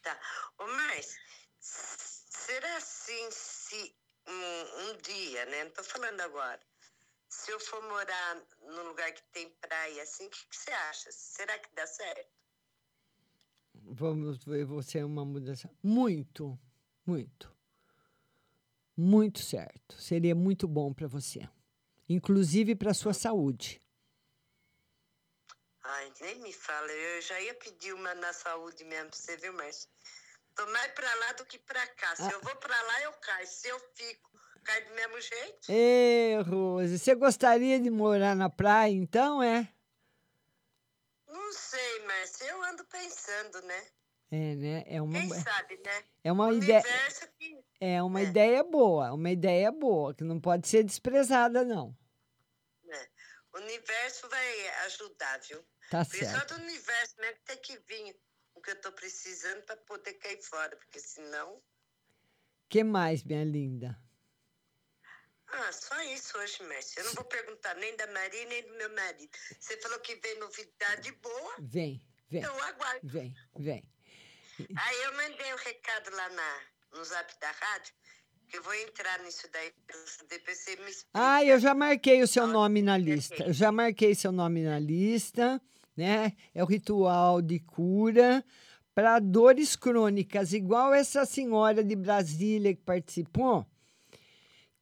[0.00, 0.20] Tá.
[0.58, 1.18] Ô, Márcia, Mas
[1.60, 3.92] s- será assim se
[4.28, 5.64] um, um dia, né?
[5.64, 6.60] Não tô falando agora.
[7.28, 11.10] Se eu for morar num lugar que tem praia assim, o que, que você acha?
[11.10, 12.37] Será que dá certo?
[13.90, 15.70] Vamos ver você é uma mudança.
[15.82, 16.58] Muito,
[17.06, 17.54] muito.
[18.96, 20.00] Muito certo.
[20.00, 21.48] Seria muito bom para você.
[22.08, 23.80] Inclusive para sua saúde.
[25.84, 26.90] Ai, nem me fala.
[26.90, 29.88] Eu já ia pedir uma na saúde mesmo você, viu, Márcio?
[30.54, 32.16] Tô mais pra lá do que pra cá.
[32.16, 32.30] Se Ah.
[32.32, 33.46] eu vou pra lá, eu caio.
[33.46, 34.30] Se eu fico,
[34.64, 35.68] caio do mesmo jeito.
[35.70, 39.72] Ê, Rose, você gostaria de morar na praia, então, é?
[41.28, 42.46] Não sei, Márcio.
[42.46, 43.86] Eu ando pensando, né?
[44.30, 44.84] É, né?
[44.86, 46.04] É uma, Quem sabe, né?
[46.24, 46.80] é uma ideia.
[46.80, 47.64] universo que...
[47.80, 51.96] É uma ideia boa, uma ideia boa, que não pode ser desprezada, não.
[52.82, 53.08] né?
[53.52, 55.64] O universo vai ajudar, viu?
[55.90, 56.54] Tá só certo.
[56.54, 58.20] do universo mesmo tem que vir
[58.54, 60.76] o que eu tô precisando pra poder cair fora.
[60.76, 61.62] Porque senão...
[62.68, 63.98] que mais, minha linda?
[65.50, 67.00] Ah, só isso hoje, Márcio.
[67.00, 69.30] Eu não vou perguntar nem da Maria, nem do meu marido.
[69.58, 71.54] Você falou que vem novidade boa.
[71.60, 73.00] Vem, vem, Eu aguardo.
[73.08, 73.84] vem, vem.
[74.76, 76.60] Aí eu mandei um recado lá na,
[76.98, 77.94] no zap da rádio,
[78.48, 79.72] que eu vou entrar nisso daí,
[80.28, 81.08] depois você me explica.
[81.14, 83.44] Ah, eu já marquei o seu nome na lista.
[83.44, 85.60] Eu já marquei seu nome na lista,
[85.96, 86.32] né?
[86.54, 88.44] É o ritual de cura
[88.94, 93.64] para dores crônicas, igual essa senhora de Brasília que participou,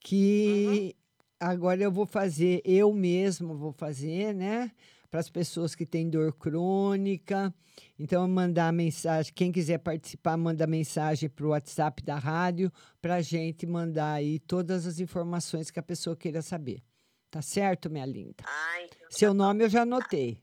[0.06, 0.94] que
[1.40, 4.70] agora eu vou fazer, eu mesmo vou fazer, né?
[5.10, 7.52] Para as pessoas que têm dor crônica.
[7.98, 9.32] Então, mandar mensagem.
[9.34, 12.70] Quem quiser participar, manda mensagem para o WhatsApp da rádio
[13.02, 16.84] para a gente mandar aí todas as informações que a pessoa queira saber.
[17.28, 18.44] Tá certo, minha linda?
[18.44, 20.38] Ah, então, Seu nome eu já anotei.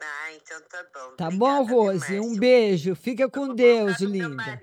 [0.00, 1.16] ah, então tá bom.
[1.16, 2.18] Tá bom, Rose?
[2.18, 2.94] Um beijo.
[2.94, 4.62] Fica com Deus, linda.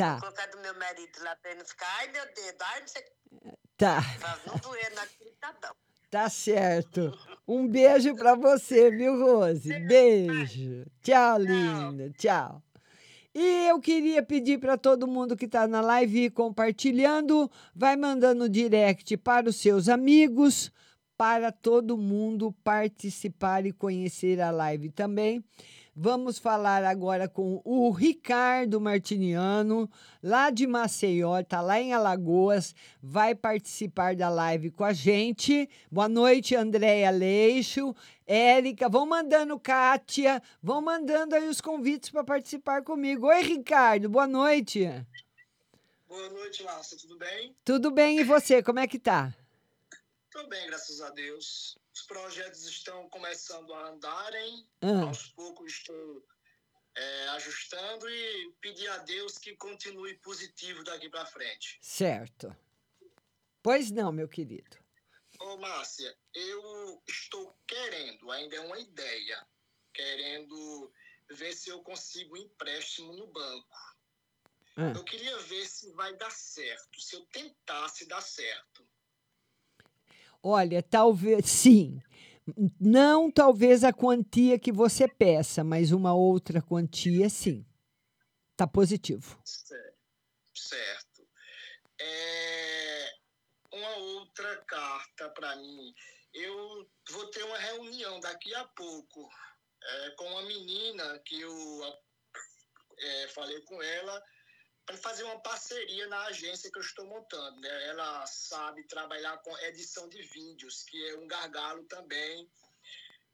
[0.00, 2.80] Tá, Vou colocar do meu marido lá pra ele não ficar, ai meu dedo, ai
[2.80, 3.02] não sei.
[3.76, 4.02] tá.
[4.18, 5.74] Pra não doer naquele tá bom.
[6.10, 7.12] Tá certo.
[7.46, 9.68] Um beijo para você, viu, Rose?
[9.80, 10.86] Beijo.
[11.02, 12.10] Tchau, linda.
[12.16, 12.62] Tchau.
[13.34, 18.48] E eu queria pedir para todo mundo que está na live ir compartilhando, vai mandando
[18.48, 20.72] direct para os seus amigos,
[21.16, 25.44] para todo mundo participar e conhecer a live também.
[26.02, 29.86] Vamos falar agora com o Ricardo Martiniano,
[30.22, 35.68] lá de Maceió, tá lá em Alagoas, vai participar da live com a gente.
[35.92, 37.94] Boa noite, Andréia Leixo,
[38.26, 43.26] Érica, vão mandando Kátia, vão mandando aí os convites para participar comigo.
[43.26, 44.88] Oi, Ricardo, boa noite.
[46.08, 46.96] Boa noite, Márcia.
[46.96, 47.54] Tudo bem?
[47.62, 49.34] Tudo bem e você, como é que tá?
[50.30, 51.78] Tô bem, graças a Deus.
[52.00, 54.66] Os projetos estão começando a andarem.
[54.80, 55.02] Ah.
[55.02, 56.26] Aos poucos estou
[56.94, 61.78] é, ajustando e pedir a Deus que continue positivo daqui para frente.
[61.82, 62.56] Certo.
[63.62, 64.78] Pois não, meu querido.
[65.40, 69.46] Ô, Márcia, eu estou querendo, ainda é uma ideia,
[69.92, 70.90] querendo
[71.32, 73.78] ver se eu consigo um empréstimo no banco.
[74.76, 74.92] Ah.
[74.96, 78.88] Eu queria ver se vai dar certo, se eu tentasse dar certo.
[80.42, 82.00] Olha, talvez sim.
[82.80, 87.64] Não talvez a quantia que você peça, mas uma outra quantia sim.
[88.56, 89.40] Tá positivo.
[89.44, 89.96] Certo.
[90.54, 91.28] certo.
[92.00, 93.12] É,
[93.72, 95.94] uma outra carta para mim.
[96.32, 99.28] Eu vou ter uma reunião daqui a pouco
[99.82, 101.98] é, com uma menina que eu
[102.98, 104.22] é, falei com ela
[104.96, 107.60] fazer uma parceria na agência que eu estou montando.
[107.60, 107.88] Né?
[107.88, 112.48] Ela sabe trabalhar com edição de vídeos, que é um gargalo também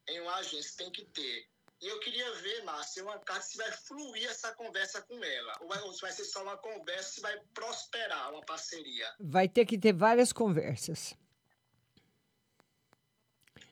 [0.08, 1.48] em uma agência, tem que ter.
[1.80, 5.52] E eu queria ver, Márcia, uma carta se vai fluir essa conversa com ela.
[5.60, 9.06] Ou vai, ou se vai ser só uma conversa, se vai prosperar uma parceria.
[9.20, 11.14] Vai ter que ter várias conversas.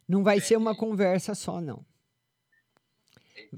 [0.07, 1.85] Não vai ser uma conversa só, não.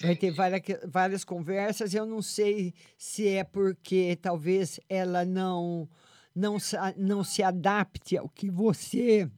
[0.01, 1.94] Vai ter várias, várias conversas.
[1.94, 5.88] Eu não sei se é porque talvez ela não,
[6.34, 6.57] não,
[6.97, 9.30] não se adapte ao que você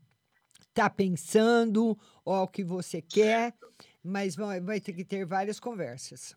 [0.69, 3.55] está pensando ou ao que você quer,
[4.03, 6.37] mas vai, vai ter que ter várias conversas.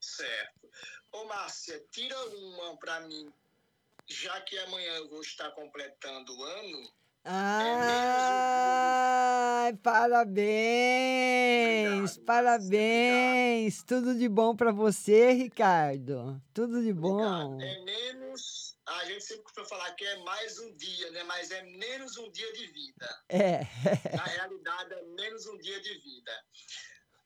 [0.00, 0.68] Certo.
[1.12, 3.32] Ô, Márcia, tira uma para mim,
[4.08, 6.92] já que amanhã eu vou estar completando o ano.
[7.24, 7.62] Ai,
[9.80, 10.42] parabéns,
[12.18, 13.84] parabéns.
[13.84, 16.42] Tudo de bom para você, Ricardo.
[16.52, 17.60] Tudo de bom.
[17.60, 18.76] É menos.
[18.84, 21.22] A gente sempre costuma falar que é mais um dia, né?
[21.22, 23.08] Mas é menos um dia de vida.
[23.28, 23.60] É.
[24.16, 26.32] Na realidade, é menos um dia de vida.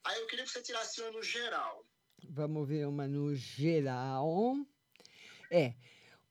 [0.03, 1.83] Aí eu queria que você tirasse uma no geral.
[2.29, 4.55] Vamos ver uma no geral.
[5.49, 5.73] É.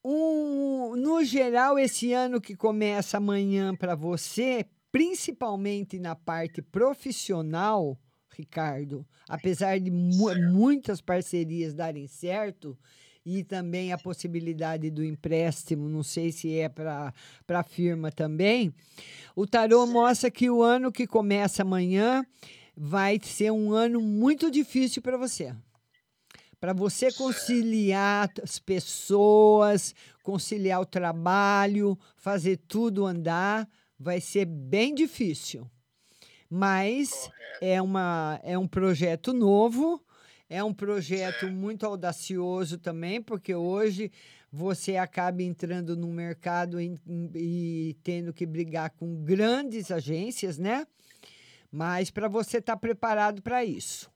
[0.08, 7.98] Um, no geral, esse ano que começa amanhã para você, principalmente na parte profissional,
[8.30, 12.78] Ricardo, apesar de mu muitas parcerias darem certo,
[13.24, 17.12] e também a possibilidade do empréstimo, não sei se é para
[17.48, 18.72] a firma também.
[19.34, 22.24] O tarô mostra que o ano que começa amanhã
[22.76, 25.52] vai ser um ano muito difícil para você.
[26.66, 35.70] Para você conciliar as pessoas, conciliar o trabalho, fazer tudo andar, vai ser bem difícil.
[36.50, 40.04] Mas é, uma, é um projeto novo,
[40.50, 44.10] é um projeto muito audacioso também, porque hoje
[44.50, 46.98] você acaba entrando no mercado e,
[47.32, 50.84] e tendo que brigar com grandes agências, né?
[51.70, 54.10] Mas para você estar tá preparado para isso.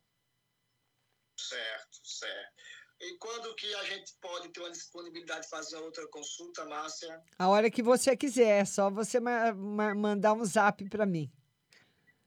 [1.41, 1.90] Certo,
[2.21, 2.53] certo.
[3.01, 7.23] E quando que a gente pode ter uma disponibilidade de fazer outra consulta, Márcia?
[7.39, 11.33] A hora que você quiser, é só você ma ma mandar um zap para mim.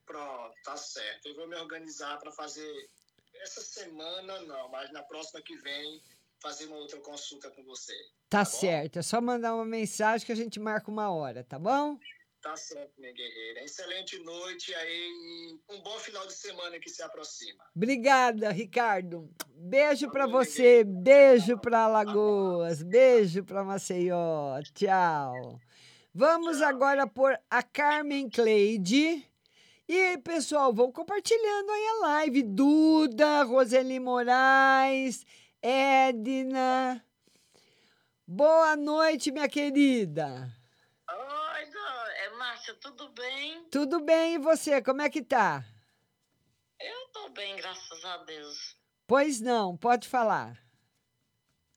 [0.06, 1.28] Pronto, tá certo.
[1.28, 2.90] Eu vou me organizar para fazer
[3.36, 6.02] essa semana não, mas na próxima que vem
[6.42, 7.94] fazer uma outra consulta com você.
[8.30, 11.58] Tá, tá certo, é só mandar uma mensagem que a gente marca uma hora, tá
[11.58, 11.98] bom?
[12.44, 13.64] Tá certo, minha guerreira.
[13.64, 17.64] Excelente noite aí um bom final de semana que se aproxima.
[17.74, 19.34] Obrigada, Ricardo.
[19.56, 24.62] Beijo para você, beijo para Alagoas, beijo para Maceió.
[24.74, 25.58] Tchau.
[26.14, 26.68] Vamos Tchau.
[26.68, 29.26] agora por a Carmen Cleide.
[29.88, 32.44] E pessoal, vão compartilhando aí a live.
[32.44, 35.26] Duda, Roseli Moraes,
[35.62, 37.02] Edna.
[38.28, 40.54] Boa noite, minha querida.
[42.64, 43.66] Márcia, tudo bem?
[43.70, 44.82] Tudo bem, e você?
[44.82, 45.66] Como é que tá?
[46.80, 48.78] Eu tô bem, graças a Deus.
[49.06, 50.58] Pois não, pode falar.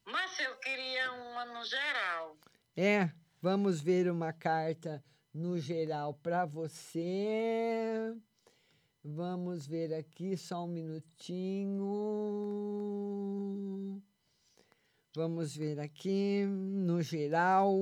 [0.05, 2.39] Márcia, eu queria uma no geral.
[2.76, 3.11] É,
[3.43, 5.03] vamos ver uma carta
[5.34, 8.14] no geral para você.
[9.03, 11.82] Vamos ver aqui só um minutinho.
[15.16, 17.74] Vamos ver aqui no geral.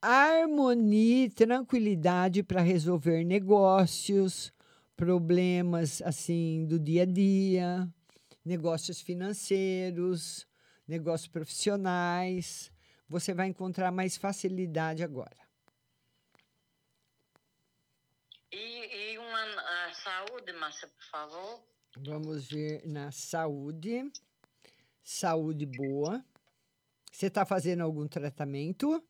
[0.00, 4.52] Harmonia e tranquilidade para resolver negócios,
[4.96, 7.88] problemas assim do dia a dia,
[8.44, 10.46] negócios financeiros,
[10.86, 12.70] negócios profissionais.
[13.08, 15.36] Você vai encontrar mais facilidade agora.
[18.52, 21.62] E, e uma saúde, Márcia, por favor?
[21.96, 24.10] Vamos ver na saúde.
[25.02, 26.24] Saúde boa.
[27.10, 29.02] Você está fazendo algum tratamento?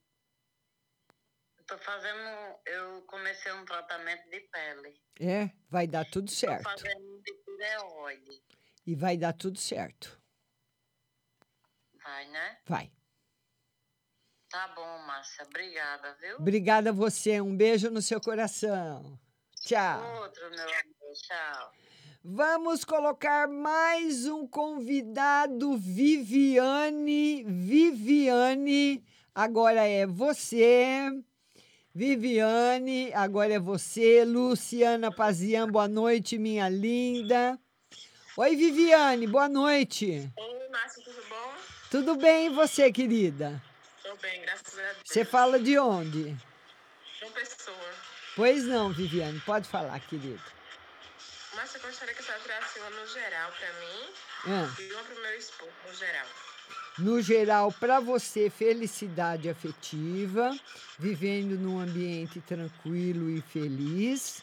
[1.70, 2.58] Estou fazendo.
[2.64, 4.98] Eu comecei um tratamento de pele.
[5.20, 6.66] É, vai dar tudo certo.
[6.66, 8.42] Estou fazendo de tireoide.
[8.86, 10.18] E vai dar tudo certo.
[12.02, 12.58] Vai, né?
[12.64, 12.90] Vai.
[14.48, 15.44] Tá bom, Márcia.
[15.44, 16.36] Obrigada, viu?
[16.36, 17.38] Obrigada a você.
[17.38, 19.20] Um beijo no seu coração.
[19.60, 20.22] Tchau.
[20.22, 21.12] Outro, meu amor.
[21.20, 21.72] Tchau.
[22.24, 27.44] Vamos colocar mais um convidado, Viviane.
[27.44, 29.04] Viviane,
[29.34, 31.12] agora é você.
[31.98, 34.24] Viviane, agora é você.
[34.24, 37.58] Luciana Pazian, boa noite, minha linda.
[38.36, 40.30] Oi, Viviane, boa noite.
[40.36, 41.54] Oi, Márcia, tudo bom?
[41.90, 43.60] Tudo bem, e você, querida?
[44.04, 44.96] Tô bem, graças a Deus.
[45.06, 46.36] Você fala de onde?
[47.18, 47.90] João Pessoa.
[48.36, 50.40] Pois não, Viviane, pode falar, querida.
[51.56, 54.12] Mas eu gostaria que senhora tirasse uma no geral para mim
[54.46, 54.76] Ah.
[54.80, 56.26] e uma pro meu esposo, no geral.
[56.98, 60.56] No geral, para você, felicidade afetiva,
[60.98, 64.42] vivendo num ambiente tranquilo e feliz.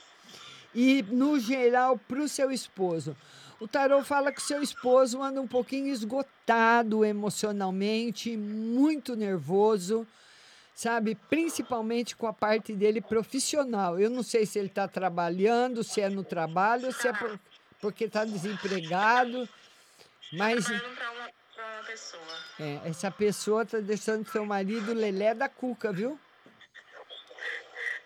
[0.73, 3.15] E no geral, para o seu esposo.
[3.59, 10.05] O tarô fala que seu esposo anda um pouquinho esgotado emocionalmente, muito nervoso,
[10.73, 11.15] sabe?
[11.30, 13.97] Principalmente com a parte dele profissional.
[13.99, 17.39] Eu não sei se ele está trabalhando, se é no trabalho, se é por-
[17.80, 19.47] porque está desempregado,
[20.34, 21.30] mas Trabalhando pra uma
[21.86, 22.38] pessoa.
[22.60, 26.20] é, essa pessoa está deixando seu marido lelé da cuca, viu?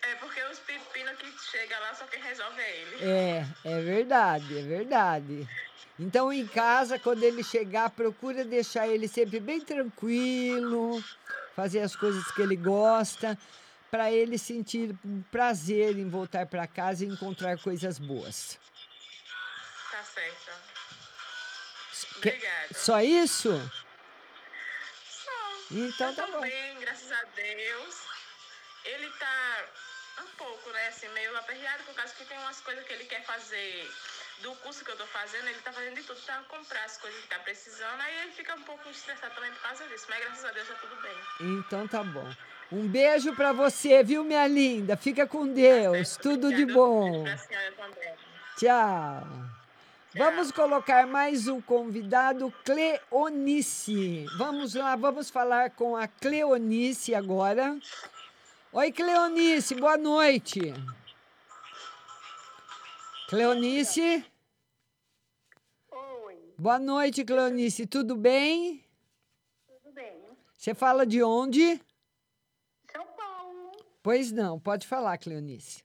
[0.01, 3.03] É porque os pepinos que chega lá só quem resolve é ele.
[3.03, 5.49] É, é verdade, é verdade.
[5.99, 11.03] Então, em casa, quando ele chegar, procura deixar ele sempre bem tranquilo,
[11.55, 13.37] fazer as coisas que ele gosta,
[13.91, 18.57] para ele sentir um prazer em voltar para casa e encontrar coisas boas.
[19.91, 20.68] Tá certo.
[22.15, 22.73] Obrigada.
[22.73, 23.71] Só isso?
[25.09, 25.31] Só.
[25.71, 26.41] Então tá bom.
[26.41, 27.95] bem, graças a Deus.
[28.85, 29.65] Ele tá
[30.21, 33.23] um pouco, né, assim, meio aperreado por causa que tem umas coisas que ele quer
[33.23, 33.91] fazer
[34.41, 37.19] do curso que eu tô fazendo, ele tá fazendo de tudo pra comprar as coisas
[37.21, 37.99] que tá precisando.
[37.99, 40.05] Aí ele fica um pouco estressado também por causa disso.
[40.09, 41.57] Mas graças a Deus tá tudo bem.
[41.59, 42.33] Então tá bom.
[42.71, 44.95] Um beijo pra você, viu, minha linda?
[44.95, 46.17] Fica com Deus.
[46.17, 47.25] Tudo de bom.
[48.57, 49.58] Tchau.
[50.15, 54.25] Vamos colocar mais um convidado, Cleonice.
[54.39, 57.77] Vamos lá, vamos falar com a Cleonice agora.
[58.73, 60.73] Oi, Cleonice, boa noite.
[63.29, 64.25] Cleonice?
[65.91, 67.85] Oi, Boa noite, Cleonice.
[67.85, 68.83] Tudo bem?
[69.67, 70.23] tudo bem?
[70.57, 71.79] Você fala de onde?
[72.91, 73.71] São Paulo.
[74.01, 75.83] Pois não, pode falar, Cleonice.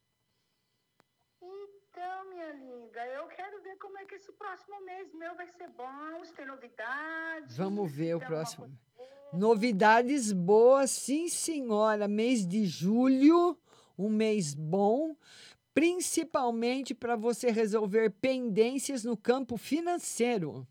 [1.43, 3.44] Então, minha linda, eu quero
[3.75, 7.57] ver como é que esse próximo mês meu vai ser bom, se tem novidades.
[7.57, 8.71] Vamos ver o próximo.
[9.33, 12.07] Novidades boas, sim, senhora.
[12.07, 13.59] Mês de julho,
[13.99, 15.17] um mês bom,
[15.73, 20.67] principalmente para você resolver pendências no campo financeiro.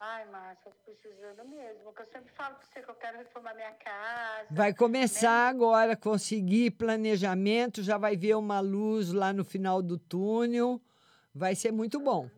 [0.00, 1.92] Ai, Márcia, tô precisando mesmo.
[1.96, 4.46] Eu sempre falo pra você que eu quero reformar minha casa.
[4.50, 9.98] Vai começar agora a conseguir planejamento, já vai ver uma luz lá no final do
[9.98, 10.80] túnel.
[11.34, 12.28] Vai ser muito bom.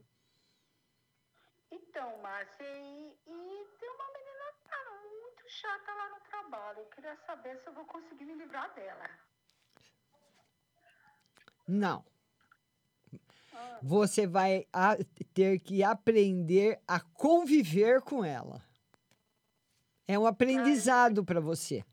[1.70, 4.76] Então, Márcia, e, e tem uma menina tá
[5.10, 6.78] muito chata lá no trabalho.
[6.80, 9.08] Eu queria saber se eu vou conseguir me livrar dela.
[11.66, 12.04] Não.
[13.82, 14.96] Você vai a-
[15.34, 18.62] ter que aprender a conviver com ela.
[20.06, 21.84] É um aprendizado para você.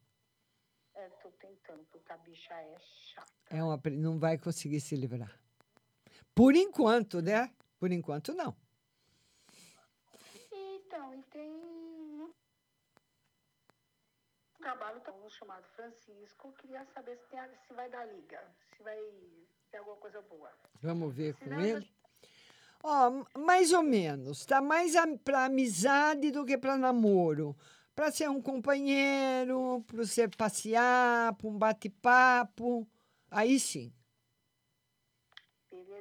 [0.93, 3.32] É, tô tentando, porque a bicha é chata.
[3.50, 5.32] É um, não vai conseguir se livrar.
[6.39, 7.51] Por enquanto, né?
[7.77, 8.55] Por enquanto, não.
[10.49, 12.31] Então, e tem um
[14.57, 16.53] trabalho tá, um chamado Francisco.
[16.53, 18.41] Queria saber se, tem, se vai dar liga,
[18.73, 18.97] se vai
[19.69, 20.49] ter alguma coisa boa.
[20.81, 21.91] Vamos ver com ele.
[22.81, 24.45] Ó, m- mais ou menos.
[24.45, 24.93] Tá mais
[25.25, 27.53] para amizade do que para namoro.
[27.93, 32.87] Para ser um companheiro, para você passear, para um bate-papo.
[33.29, 33.93] Aí sim.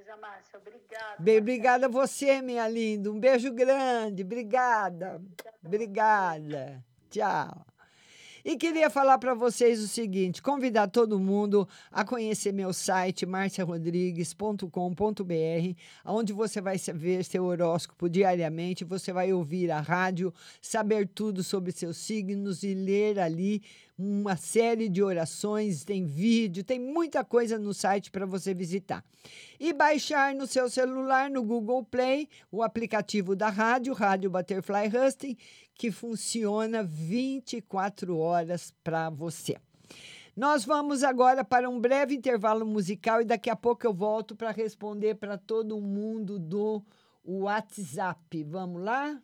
[0.08, 1.16] Beleza, Márcia, obrigada.
[1.18, 3.12] Bem, obrigada a você, minha linda.
[3.12, 4.22] Um beijo grande.
[4.22, 5.20] Obrigada.
[5.62, 6.82] Obrigada.
[7.10, 7.66] Tchau.
[8.44, 15.76] E queria falar para vocês o seguinte: convidar todo mundo a conhecer meu site marciarodrigues.com.br,
[16.06, 20.32] onde você vai ver seu horóscopo diariamente, você vai ouvir a rádio,
[20.62, 23.62] saber tudo sobre seus signos e ler ali
[23.98, 29.04] uma série de orações, tem vídeo, tem muita coisa no site para você visitar.
[29.58, 35.36] E baixar no seu celular, no Google Play, o aplicativo da rádio, Rádio Butterfly Husting,
[35.74, 39.56] que funciona 24 horas para você.
[40.36, 44.52] Nós vamos agora para um breve intervalo musical e daqui a pouco eu volto para
[44.52, 46.80] responder para todo mundo do
[47.24, 48.44] WhatsApp.
[48.44, 49.20] Vamos lá?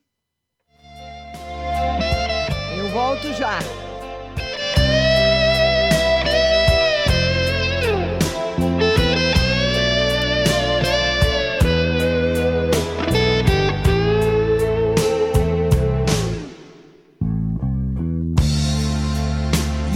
[2.77, 3.61] Eu volto já.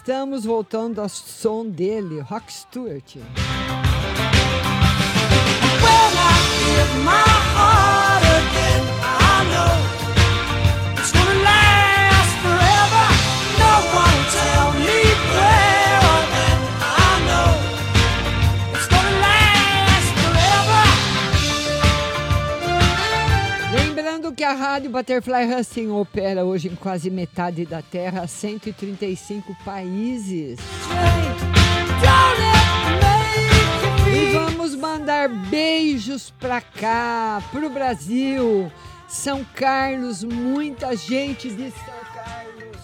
[0.00, 3.16] Estamos voltando ao som dele, Rock Stewart.
[6.74, 7.29] Lembrando
[24.70, 30.60] Rádio Butterfly Husting opera hoje em quase metade da Terra, 135 países.
[34.06, 38.70] E vamos mandar beijos pra cá, pro Brasil,
[39.08, 42.76] São Carlos, muita gente de São Carlos.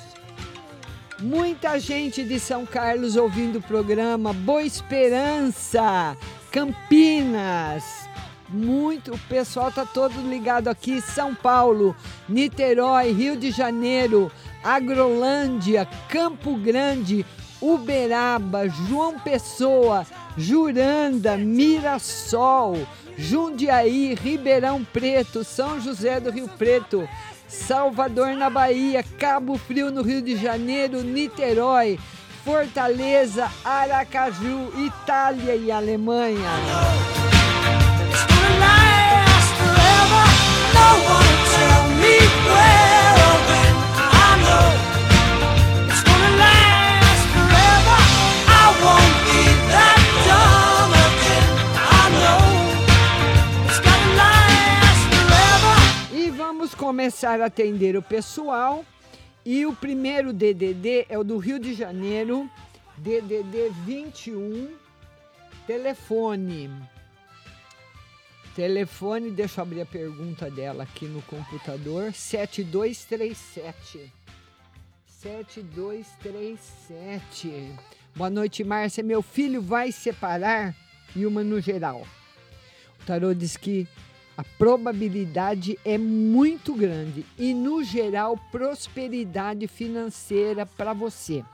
[1.20, 4.32] Muita gente de São Carlos ouvindo o programa.
[4.32, 6.16] Boa Esperança,
[6.50, 8.05] Campinas.
[8.48, 11.00] Muito, o pessoal tá todo ligado aqui.
[11.00, 11.96] São Paulo,
[12.28, 14.30] Niterói, Rio de Janeiro,
[14.62, 17.26] Agrolândia, Campo Grande,
[17.60, 20.06] Uberaba, João Pessoa,
[20.36, 22.86] Juranda, Mirassol,
[23.16, 27.08] Jundiaí, Ribeirão Preto, São José do Rio Preto,
[27.48, 31.98] Salvador na Bahia, Cabo Frio no Rio de Janeiro, Niterói,
[32.44, 37.35] Fortaleza, Aracaju, Itália e Alemanha.
[57.06, 58.84] Começar a atender o pessoal.
[59.44, 62.50] E o primeiro DDD é o do Rio de Janeiro,
[62.96, 64.70] DDD 21,
[65.66, 66.68] telefone.
[68.56, 74.10] Telefone, deixa eu abrir a pergunta dela aqui no computador, 7237.
[75.04, 77.74] 7237.
[78.14, 79.04] Boa noite, Márcia.
[79.04, 80.74] Meu filho vai separar
[81.14, 82.06] e uma no geral.
[82.98, 83.86] O tarô diz que
[84.38, 91.44] a probabilidade é muito grande e, no geral, prosperidade financeira para você.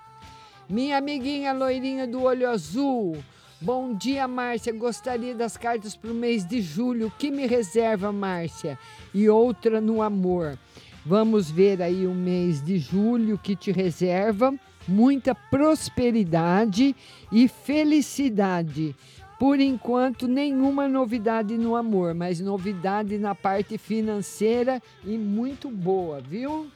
[0.68, 3.20] Minha amiguinha loirinha do olho azul.
[3.64, 4.72] Bom dia, Márcia.
[4.72, 7.06] Gostaria das cartas para o mês de julho.
[7.06, 8.76] O que me reserva, Márcia?
[9.14, 10.58] E outra no amor.
[11.06, 14.52] Vamos ver aí o mês de julho que te reserva.
[14.88, 16.96] Muita prosperidade
[17.30, 18.96] e felicidade.
[19.38, 26.66] Por enquanto, nenhuma novidade no amor, mas novidade na parte financeira e muito boa, viu?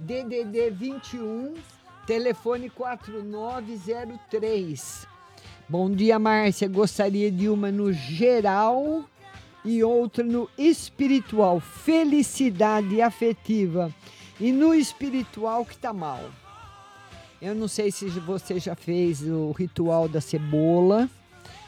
[0.00, 1.54] DDD 21,
[2.04, 5.17] telefone 4903.
[5.70, 6.66] Bom dia, Márcia.
[6.66, 9.04] Gostaria de uma no geral
[9.62, 11.60] e outra no espiritual.
[11.60, 13.94] Felicidade afetiva.
[14.40, 16.20] E no espiritual que tá mal.
[17.42, 21.06] Eu não sei se você já fez o ritual da cebola,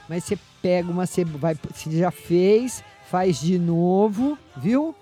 [0.08, 4.94] mas você pega uma cebola, se já fez, faz de novo, viu?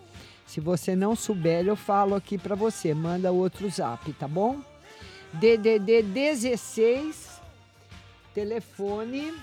[0.45, 4.59] Se você não souber, eu falo aqui para você, manda outro zap, tá bom?
[5.35, 7.38] DDD 16,
[8.39, 9.35] telefone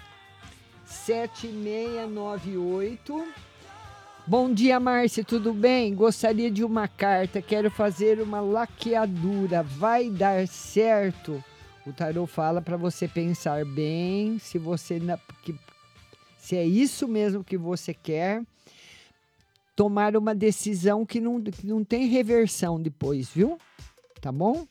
[0.85, 3.27] 7698.
[4.25, 5.93] Bom dia, Márcia, tudo bem?
[5.93, 11.43] Gostaria de uma carta, quero fazer uma laqueadura, vai dar certo?
[11.85, 14.97] O tarô fala para você pensar bem, se você
[15.43, 15.59] que-
[16.39, 18.41] se é isso mesmo que você quer,
[19.75, 23.57] tomar uma decisão que não, que não tem reversão depois, viu?
[24.21, 24.65] Tá bom?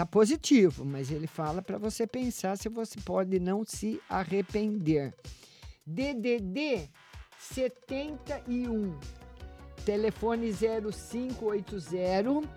[0.00, 5.12] Tá positivo, mas ele fala para você pensar se você pode não se arrepender.
[5.84, 6.88] DDD
[7.38, 8.98] 71,
[9.84, 12.48] telefone 0580.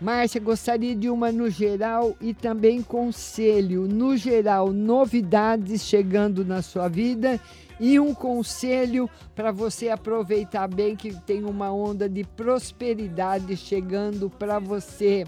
[0.00, 3.88] Márcia, gostaria de uma no geral e também conselho.
[3.88, 7.40] No geral, novidades chegando na sua vida
[7.80, 14.60] e um conselho para você aproveitar bem que tem uma onda de prosperidade chegando para
[14.60, 15.26] você.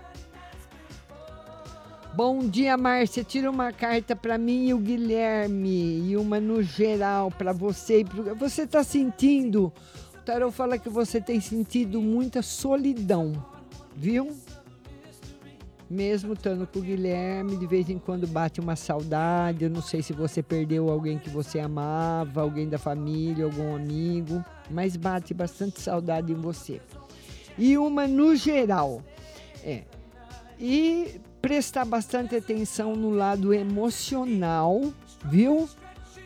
[2.15, 3.25] Bom dia, Márcia.
[3.25, 8.05] Tira uma carta para mim e o Guilherme e uma no geral para você.
[8.39, 9.73] Você está sentindo?
[10.25, 13.33] Tarô fala que você tem sentido muita solidão,
[13.95, 14.35] viu?
[15.89, 19.65] Mesmo estando com o Guilherme, de vez em quando bate uma saudade.
[19.65, 24.43] Eu não sei se você perdeu alguém que você amava, alguém da família, algum amigo,
[24.71, 26.81] mas bate bastante saudade em você.
[27.59, 29.03] E uma no geral.
[29.63, 29.83] É.
[30.59, 34.81] E prestar bastante atenção no lado emocional,
[35.27, 35.69] viu?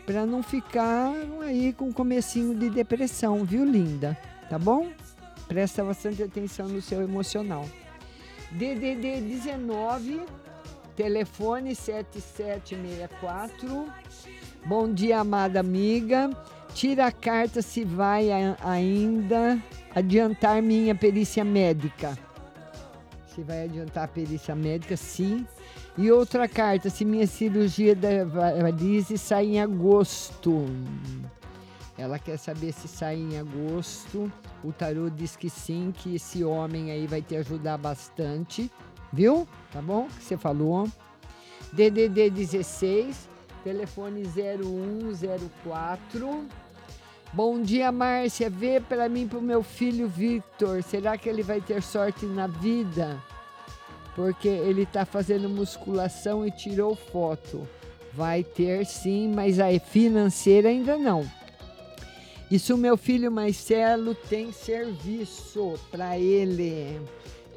[0.09, 1.13] Para não ficar
[1.43, 4.17] aí com comecinho de depressão, viu, linda?
[4.49, 4.87] Tá bom?
[5.47, 7.63] Presta bastante atenção no seu emocional.
[8.49, 10.21] DDD 19,
[10.95, 13.85] telefone 7764.
[14.65, 16.31] Bom dia, amada amiga.
[16.73, 18.29] Tira a carta se vai
[18.63, 19.61] ainda
[19.93, 22.17] adiantar minha perícia médica.
[23.39, 25.47] Se vai adiantar a perícia médica, sim.
[25.97, 30.65] E outra carta, se minha cirurgia da varize sai em agosto.
[31.97, 34.29] Ela quer saber se sai em agosto.
[34.61, 38.69] O tarô diz que sim, que esse homem aí vai te ajudar bastante.
[39.13, 39.47] Viu?
[39.71, 40.07] Tá bom?
[40.07, 40.89] Que você falou.
[41.71, 43.29] DDD 16,
[43.63, 46.45] telefone 0104.
[47.31, 48.49] Bom dia, Márcia.
[48.49, 50.81] Vê para mim pro meu filho Victor.
[50.81, 53.21] Será que ele vai ter sorte na vida?
[54.15, 57.67] Porque ele está fazendo musculação e tirou foto.
[58.13, 61.23] Vai ter sim, mas a financeira ainda não.
[62.49, 66.99] Isso meu filho Marcelo tem serviço para ele.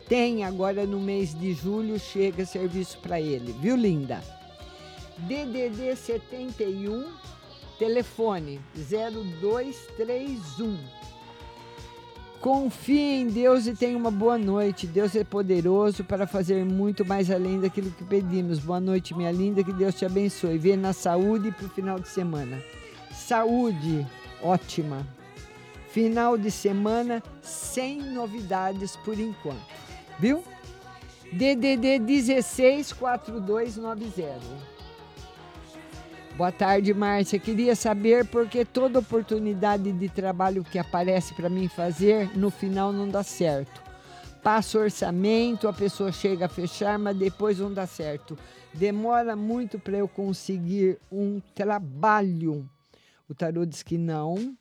[0.06, 4.22] Tem agora no mês de julho chega serviço para ele, viu, linda?
[5.16, 7.31] DDD 71
[7.82, 10.78] telefone 0231
[12.40, 14.86] Confie em Deus e tenha uma boa noite.
[14.86, 18.58] Deus é poderoso para fazer muito mais além daquilo que pedimos.
[18.58, 19.62] Boa noite, minha linda.
[19.62, 20.58] Que Deus te abençoe.
[20.58, 22.60] Vê na saúde para o final de semana.
[23.12, 24.04] Saúde
[24.42, 25.06] ótima.
[25.88, 29.62] Final de semana sem novidades por enquanto.
[30.18, 30.42] Viu?
[31.32, 34.71] DDD 164290.
[36.34, 37.38] Boa tarde, Márcia.
[37.38, 42.90] Queria saber por que toda oportunidade de trabalho que aparece para mim fazer, no final
[42.90, 43.82] não dá certo.
[44.42, 48.36] Passo orçamento, a pessoa chega a fechar, mas depois não dá certo.
[48.72, 52.68] Demora muito para eu conseguir um trabalho.
[53.28, 54.56] O tarô diz que não,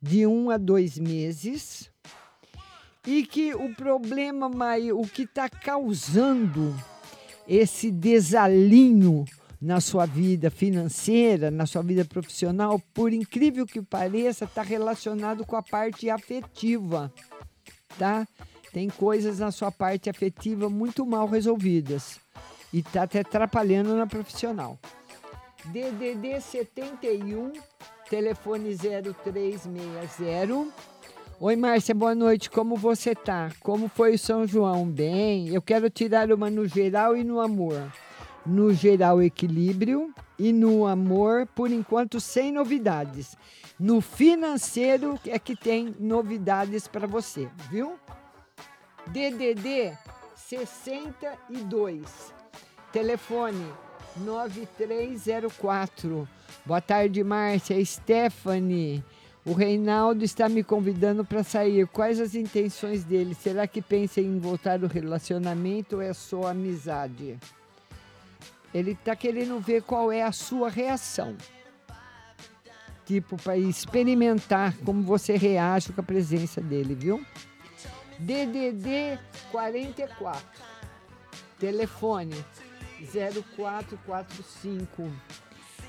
[0.00, 1.90] de um a dois meses.
[3.04, 6.72] E que o problema maior, o que está causando
[7.48, 9.24] esse desalinho
[9.62, 15.54] na sua vida financeira, na sua vida profissional, por incrível que pareça, está relacionado com
[15.54, 17.12] a parte afetiva,
[17.96, 18.26] tá?
[18.72, 22.18] Tem coisas na sua parte afetiva muito mal resolvidas
[22.72, 24.76] e está até atrapalhando na profissional.
[25.66, 27.52] DDD 71,
[28.10, 30.72] telefone 0360.
[31.38, 32.50] Oi, Márcia, boa noite.
[32.50, 33.52] Como você tá?
[33.60, 34.86] Como foi o São João?
[34.86, 37.80] Bem, eu quero tirar uma no geral e no amor
[38.44, 43.36] no geral equilíbrio e no amor, por enquanto, sem novidades.
[43.78, 47.94] No financeiro é que tem novidades para você, viu?
[49.08, 49.92] DDD
[50.36, 52.32] 62,
[52.92, 53.66] telefone
[54.16, 56.28] 9304.
[56.64, 57.84] Boa tarde, Márcia.
[57.84, 59.04] Stephanie.
[59.44, 61.88] O Reinaldo está me convidando para sair.
[61.88, 63.34] Quais as intenções dele?
[63.34, 67.40] Será que pensa em voltar ao relacionamento ou é só amizade?
[68.74, 71.36] Ele está querendo ver qual é a sua reação.
[73.04, 77.24] Tipo, para experimentar como você reage com a presença dele, viu?
[78.18, 79.18] DDD
[79.50, 80.42] 44.
[81.58, 82.44] Telefone
[83.10, 85.10] 0445.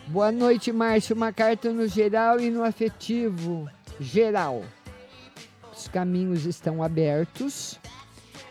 [0.07, 1.15] Boa noite, Márcio.
[1.15, 3.69] Uma carta no geral e no afetivo.
[3.99, 4.63] Geral.
[5.71, 7.79] Os caminhos estão abertos.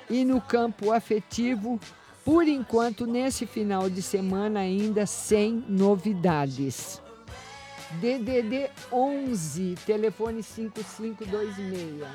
[0.09, 1.81] E no campo afetivo,
[2.25, 7.01] por enquanto, nesse final de semana, ainda sem novidades.
[8.01, 12.07] DDD 11, telefone 5526.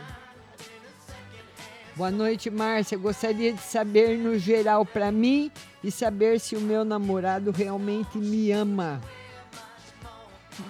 [1.95, 2.97] Boa noite, Márcia.
[2.97, 5.51] Gostaria de saber no geral para mim
[5.83, 9.01] e saber se o meu namorado realmente me ama.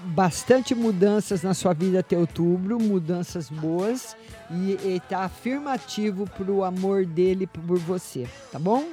[0.05, 4.15] Bastante mudanças na sua vida até outubro, mudanças boas
[4.49, 8.85] e está afirmativo para o amor dele por você, tá bom?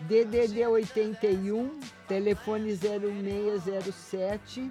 [0.00, 4.70] DDD 81, telefone 0607.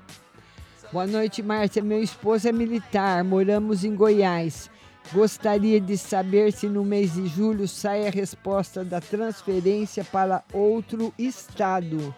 [0.92, 1.82] Boa noite, Márcia.
[1.82, 4.70] Meu esposo é militar, moramos em Goiás.
[5.12, 11.14] Gostaria de saber se no mês de julho sai a resposta da transferência para outro
[11.18, 12.14] estado.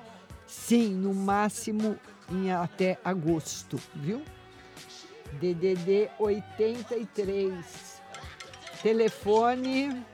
[0.45, 1.97] Sim, no máximo
[2.31, 4.21] em até agosto, viu?
[5.39, 8.01] DDD 83.
[8.81, 10.05] Telefone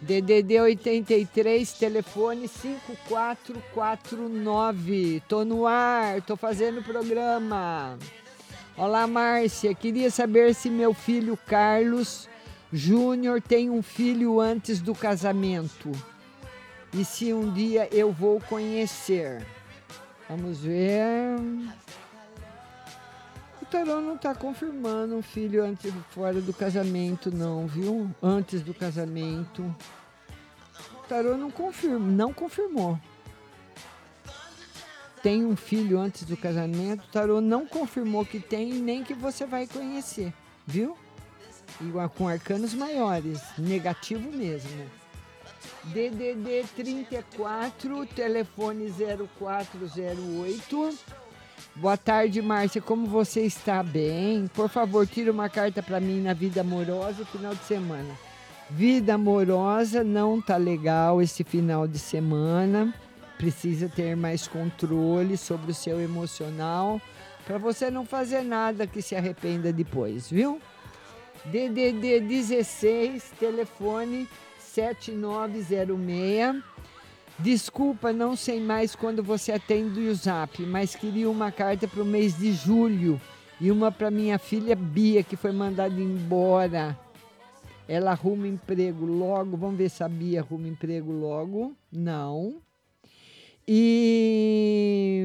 [0.00, 5.22] DDD 83, telefone 5449.
[5.28, 7.98] Tô no ar, tô fazendo programa.
[8.76, 9.72] Olá, Márcia.
[9.74, 12.28] Queria saber se meu filho Carlos
[12.72, 15.92] Júnior tem um filho antes do casamento.
[16.92, 19.46] E se um dia eu vou conhecer.
[20.28, 21.38] Vamos ver.
[23.74, 28.08] Tarô não está confirmando um filho antes fora do casamento, não, viu?
[28.22, 29.64] Antes do casamento.
[30.92, 32.96] O tarô não confirma, não confirmou.
[35.20, 39.44] Tem um filho antes do casamento, o tarô não confirmou que tem nem que você
[39.44, 40.32] vai conhecer,
[40.64, 40.96] viu?
[41.80, 44.88] Igual com arcanos maiores, negativo mesmo.
[45.86, 50.98] DDD 34, telefone 0408
[51.76, 52.80] Boa tarde, Márcia.
[52.80, 53.82] Como você está?
[53.82, 54.48] Bem?
[54.54, 58.14] Por favor, tira uma carta para mim na vida amorosa final de semana.
[58.70, 62.94] Vida amorosa não tá legal esse final de semana.
[63.36, 67.00] Precisa ter mais controle sobre o seu emocional.
[67.44, 70.60] Para você não fazer nada que se arrependa depois, viu?
[71.46, 74.28] DDD 16, telefone
[74.60, 76.62] 7906.
[77.38, 82.06] Desculpa, não sei mais quando você atende o Zap, mas queria uma carta para o
[82.06, 83.20] mês de julho
[83.60, 86.98] e uma para minha filha Bia, que foi mandada embora.
[87.88, 89.56] Ela arruma emprego logo.
[89.56, 91.76] Vamos ver se a Bia arruma emprego logo.
[91.92, 92.56] Não.
[93.66, 95.22] E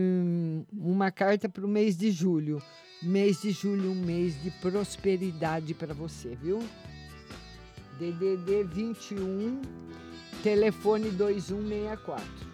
[0.73, 2.61] uma carta para o mês de julho.
[3.01, 6.59] Mês de julho, um mês de prosperidade para você, viu?
[7.97, 9.61] DDD 21,
[10.43, 12.49] telefone 2164.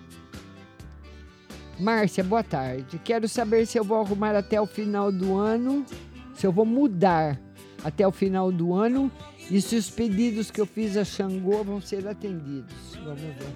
[1.80, 2.99] Márcia, boa tarde.
[3.03, 5.86] Quero saber se eu vou arrumar até o final do ano,
[6.34, 7.40] se eu vou mudar
[7.84, 9.12] até o final do ano
[9.52, 12.95] e se os pedidos que eu fiz a Xangô vão ser atendidos.
[13.03, 13.53] Vamos ver.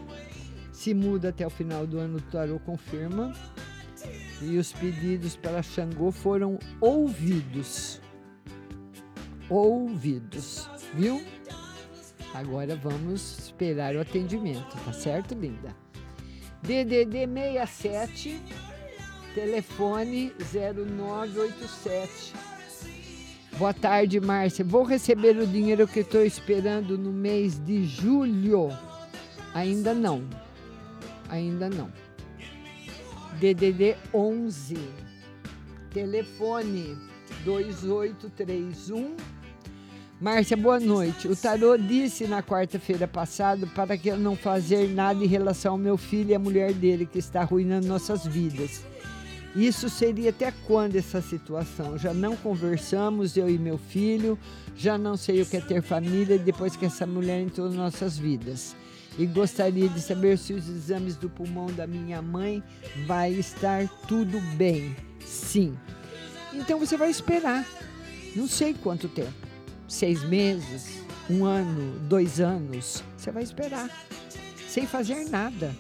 [0.72, 3.34] Se muda até o final do ano, o Tarô confirma
[4.42, 8.02] e os pedidos para Xangô foram ouvidos.
[9.50, 11.22] Ouvidos, viu?
[12.34, 15.76] Agora vamos esperar o atendimento, tá certo, linda?
[16.62, 18.42] DDD 67,
[19.34, 22.34] telefone 0987.
[23.58, 24.64] Boa tarde, Márcia.
[24.64, 28.70] Vou receber o dinheiro que estou esperando no mês de julho?
[29.54, 30.24] Ainda não.
[31.30, 31.92] Ainda não.
[33.40, 34.78] DDD 11,
[35.92, 36.98] telefone
[37.44, 39.16] 2831.
[40.22, 41.30] Márcia, boa noite.
[41.30, 45.78] O tarô disse na quarta-feira passada para que eu não fazer nada em relação ao
[45.78, 48.84] meu filho e à mulher dele que está arruinando nossas vidas.
[49.56, 51.98] Isso seria até quando essa situação?
[51.98, 54.38] Já não conversamos, eu e meu filho,
[54.76, 58.18] já não sei o que é ter família depois que essa mulher entrou em nossas
[58.18, 58.76] vidas
[59.18, 62.62] e gostaria de saber se os exames do pulmão da minha mãe
[63.08, 64.98] vai estar tudo bem.
[65.26, 65.78] Sim.
[66.54, 67.66] Então você vai esperar.
[68.36, 69.49] Não sei quanto tempo.
[69.90, 73.04] Seis meses, um ano, dois anos.
[73.18, 73.90] Você vai esperar.
[74.68, 75.76] Sem fazer nada.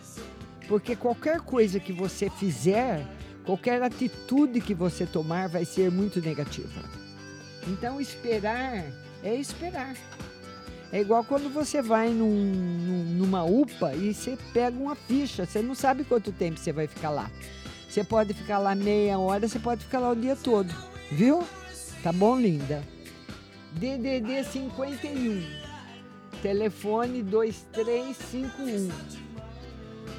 [0.67, 3.05] Porque qualquer coisa que você fizer,
[3.45, 6.83] qualquer atitude que você tomar vai ser muito negativa.
[7.67, 8.83] Então esperar
[9.23, 9.95] é esperar.
[10.91, 15.61] É igual quando você vai num, num, numa UPA e você pega uma ficha, você
[15.61, 17.29] não sabe quanto tempo você vai ficar lá.
[17.87, 20.73] Você pode ficar lá meia hora, você pode ficar lá o dia todo,
[21.11, 21.43] viu?
[22.01, 22.83] Tá bom, linda?
[23.73, 25.43] DDD 51,
[26.41, 28.89] telefone 2351.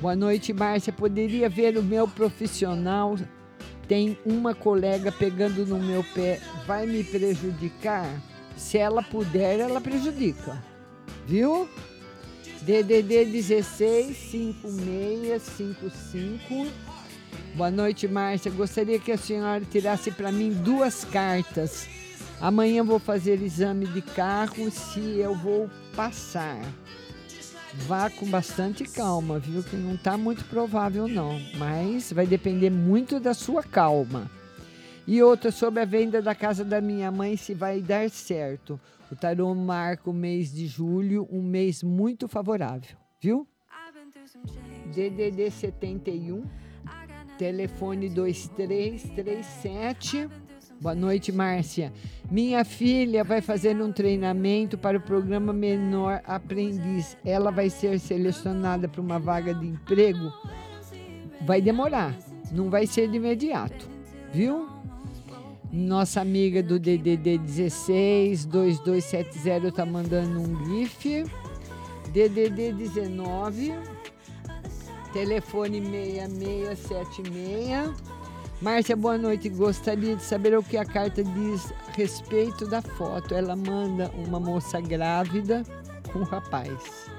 [0.00, 0.92] Boa noite, Márcia.
[0.92, 3.18] Poderia ver o meu profissional?
[3.88, 8.08] Tem uma colega pegando no meu pé, vai me prejudicar?
[8.56, 10.62] Se ela puder, ela prejudica.
[11.26, 11.68] Viu?
[12.62, 16.68] DDD 16 5655.
[17.56, 18.52] Boa noite, Márcia.
[18.52, 21.88] Gostaria que a senhora tirasse para mim duas cartas.
[22.40, 26.58] Amanhã vou fazer exame de carro se eu vou passar.
[27.86, 29.62] Vá com bastante calma, viu?
[29.62, 31.38] Que não está muito provável, não.
[31.58, 34.30] Mas vai depender muito da sua calma.
[35.06, 38.80] E outra sobre a venda da casa da minha mãe, se vai dar certo.
[39.12, 43.46] O tarô marca o mês de julho, um mês muito favorável, viu?
[44.86, 46.42] DDD 71,
[47.36, 50.26] telefone 2337.
[50.80, 51.92] Boa noite, Márcia.
[52.30, 57.18] Minha filha vai fazer um treinamento para o programa Menor Aprendiz.
[57.22, 60.32] Ela vai ser selecionada para uma vaga de emprego.
[61.42, 62.16] Vai demorar,
[62.50, 63.90] não vai ser de imediato,
[64.32, 64.70] viu?
[65.70, 71.26] Nossa amiga do DDD 16 2270 tá mandando um GIF.
[72.10, 73.74] DDD 19
[75.12, 78.19] telefone 6676.
[78.60, 79.48] Márcia, boa noite.
[79.48, 83.34] Gostaria de saber o que a carta diz a respeito da foto.
[83.34, 85.62] Ela manda uma moça grávida
[86.12, 87.10] com um rapaz.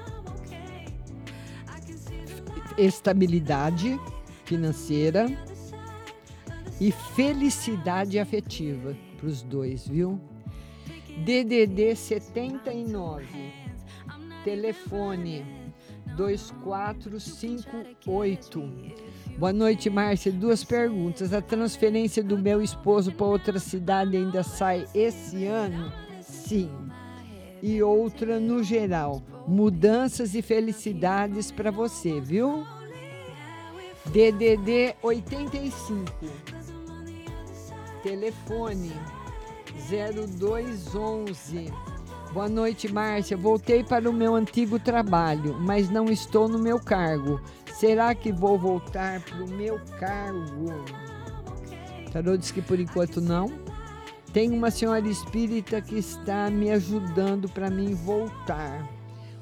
[2.78, 4.00] Estabilidade
[4.44, 5.26] financeira
[6.80, 10.20] e felicidade afetiva para os dois, viu?
[11.24, 13.52] DDD 79,
[14.44, 15.44] telefone
[16.16, 19.11] 2458.
[19.38, 20.30] Boa noite, Márcia.
[20.30, 21.32] Duas perguntas.
[21.32, 25.92] A transferência do meu esposo para outra cidade ainda sai esse ano?
[26.20, 26.70] Sim.
[27.62, 29.22] E outra no geral.
[29.46, 32.64] Mudanças e felicidades para você, viu?
[34.06, 36.52] DDD 85
[38.02, 38.92] telefone
[39.88, 41.72] 0211.
[42.32, 43.36] Boa noite, Márcia.
[43.36, 47.40] Voltei para o meu antigo trabalho, mas não estou no meu cargo.
[47.82, 50.84] Será que vou voltar para o meu cargo?
[52.12, 53.50] Tarô diz que por enquanto não.
[54.32, 58.88] Tem uma senhora espírita que está me ajudando para mim voltar.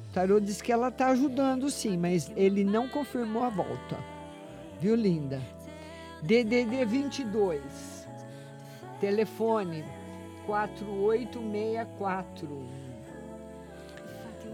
[0.09, 3.99] O tarô diz que ela está ajudando sim, mas ele não confirmou a volta.
[4.79, 5.39] Viu, linda?
[6.23, 8.07] DDD 22.
[8.99, 9.85] Telefone
[10.47, 12.80] 4864.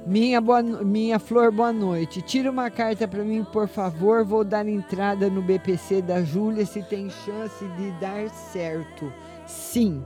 [0.07, 2.21] Minha, boa, minha flor, boa noite.
[2.21, 4.23] Tira uma carta para mim, por favor.
[4.23, 9.11] Vou dar entrada no BPC da Júlia se tem chance de dar certo.
[9.45, 10.01] Sim.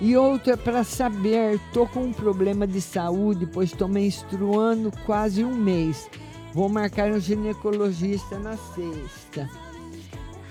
[0.00, 5.54] E outra para saber, tô com um problema de saúde, pois estou menstruando quase um
[5.54, 6.08] mês.
[6.54, 9.46] Vou marcar um ginecologista na sexta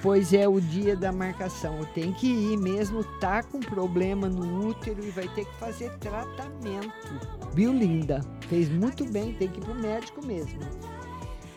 [0.02, 1.80] pois é o dia da marcação.
[1.94, 7.47] Tem que ir mesmo, tá com problema no útero e vai ter que fazer tratamento.
[7.58, 8.22] Viu, linda?
[8.42, 10.60] Fez muito bem, tem que ir pro médico mesmo.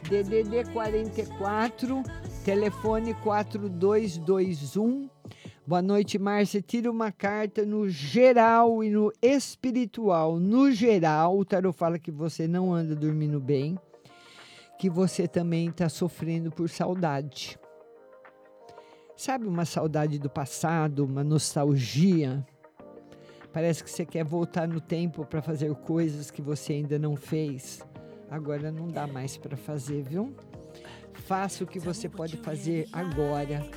[0.09, 2.03] DDD 44,
[2.43, 5.11] telefone 4221.
[5.67, 6.63] Boa noite, Márcia.
[6.63, 10.41] Tira uma carta no geral e no espiritual.
[10.41, 13.79] No geral, o tarot fala que você não anda dormindo bem,
[14.79, 17.59] que você também está sofrendo por saudade.
[19.15, 22.43] Sabe uma saudade do passado, uma nostalgia?
[23.53, 27.81] Parece que você quer voltar no tempo para fazer coisas que você ainda não fez.
[28.31, 30.33] Agora não dá mais para fazer, viu?
[31.13, 33.69] Faça o que você pode fazer agora,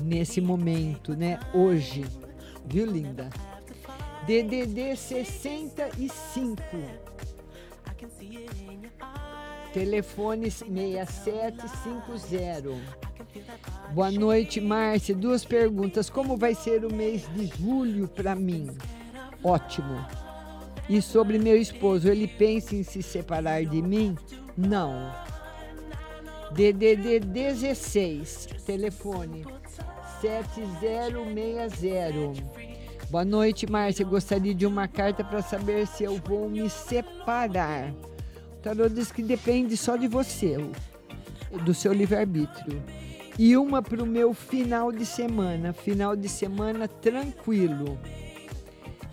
[0.00, 1.38] nesse momento, né?
[1.54, 2.04] Hoje.
[2.66, 3.30] Viu, linda?
[4.26, 6.60] DDD 65.
[9.72, 12.70] Telefone 6750.
[13.94, 15.14] Boa noite, Márcia.
[15.14, 16.10] Duas perguntas.
[16.10, 18.76] Como vai ser o mês de julho para mim?
[19.42, 20.04] Ótimo.
[20.88, 24.16] E sobre meu esposo, ele pensa em se separar de mim?
[24.56, 25.12] Não.
[26.52, 29.44] DDD 16, telefone
[30.20, 32.42] 7060.
[33.10, 34.04] Boa noite, Márcia.
[34.04, 37.90] Gostaria de uma carta para saber se eu vou me separar.
[37.90, 40.56] O tarô diz que depende só de você,
[41.64, 42.82] do seu livre-arbítrio
[43.38, 45.72] e uma para o meu final de semana.
[45.72, 47.98] Final de semana tranquilo.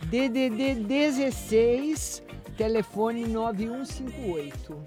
[0.09, 2.23] DDD 16,
[2.57, 4.83] telefone 9158.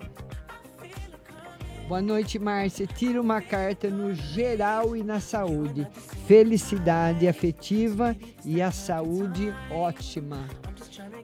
[1.86, 2.86] Boa noite, Márcia.
[2.86, 5.86] Tira uma carta no geral e na saúde.
[6.26, 10.44] Felicidade afetiva e a saúde ótima.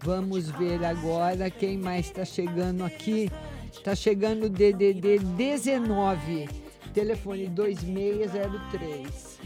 [0.04, 3.30] Vamos ver agora quem mais está chegando aqui.
[3.72, 6.68] Está chegando o DDD 19
[6.98, 9.38] telefone 2603.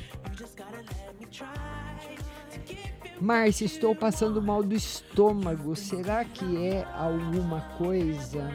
[3.22, 5.76] Márcia, estou passando mal do estômago.
[5.76, 8.50] Será que é alguma coisa?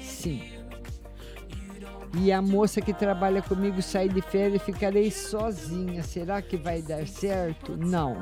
[0.00, 0.42] Sim.
[2.18, 6.02] E a moça que trabalha comigo sai de férias e ficarei sozinha.
[6.02, 7.76] Será que vai dar certo?
[7.76, 8.16] Não.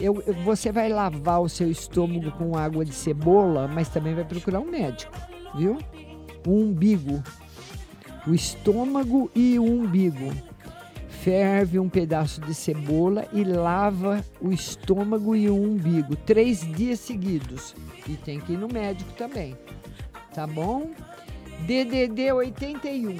[0.00, 4.60] Eu, você vai lavar o seu estômago com água de cebola, mas também vai procurar
[4.60, 5.12] um médico,
[5.54, 5.78] viu?
[6.46, 7.22] O umbigo
[8.26, 10.32] o estômago e o umbigo.
[11.24, 17.74] Ferve um pedaço de cebola e lava o estômago e o umbigo três dias seguidos.
[18.06, 19.56] E tem que ir no médico também.
[20.34, 20.90] Tá bom?
[21.60, 23.16] DDD 81.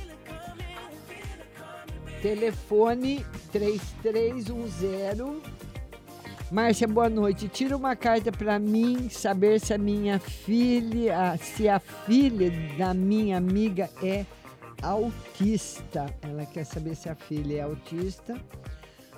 [2.23, 5.51] telefone 3310
[6.51, 7.49] Márcia, boa noite.
[7.49, 13.37] Tira uma carta para mim saber se a minha filha, se a filha da minha
[13.37, 14.27] amiga é
[14.83, 16.07] autista.
[16.23, 18.41] Ela quer saber se a filha é autista.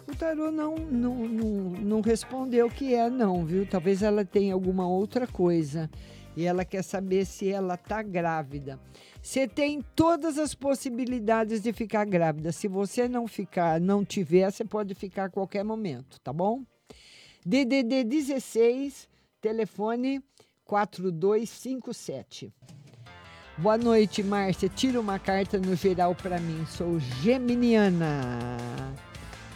[0.09, 3.67] O tarô não, não, não, não respondeu que é, não, viu?
[3.67, 5.91] Talvez ela tenha alguma outra coisa.
[6.37, 8.81] E ela quer saber se ela tá grávida.
[9.23, 12.51] Você tem todas as possibilidades de ficar grávida.
[12.53, 16.63] Se você não ficar, não tiver, você pode ficar a qualquer momento, tá bom?
[17.45, 19.09] DDD 16,
[19.41, 20.23] telefone
[20.65, 22.53] 4257.
[23.59, 24.67] Boa noite, Márcia.
[24.67, 26.65] Tira uma carta no geral para mim.
[26.67, 28.57] Sou geminiana.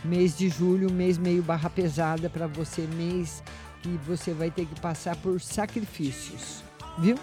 [0.04, 3.42] Mês de julho, mês meio barra pesada para você, mês
[3.82, 6.62] que você vai ter que passar por sacrifícios,
[6.98, 7.18] viu?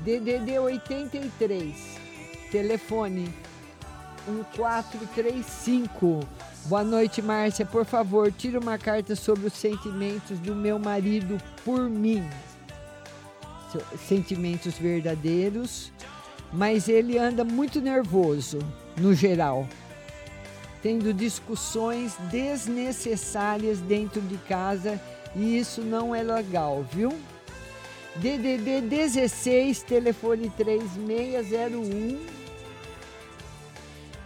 [0.00, 1.74] DDD 83,
[2.52, 3.34] telefone
[4.28, 6.20] 1435.
[6.66, 7.64] Boa noite, Márcia.
[7.64, 12.22] Por favor, tira uma carta sobre os sentimentos do meu marido por mim.
[14.08, 15.92] Sentimentos verdadeiros,
[16.52, 18.58] mas ele anda muito nervoso,
[18.96, 19.68] no geral,
[20.82, 25.00] tendo discussões desnecessárias dentro de casa
[25.36, 27.12] e isso não é legal, viu?
[28.16, 32.39] DDD 16, telefone 3601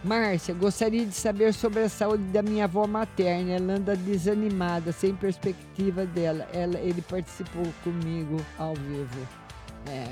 [0.05, 3.53] Márcia, gostaria de saber sobre a saúde da minha avó materna.
[3.53, 6.47] Ela anda desanimada, sem perspectiva dela.
[6.53, 9.27] Ela, ele participou comigo ao vivo.
[9.87, 10.07] É.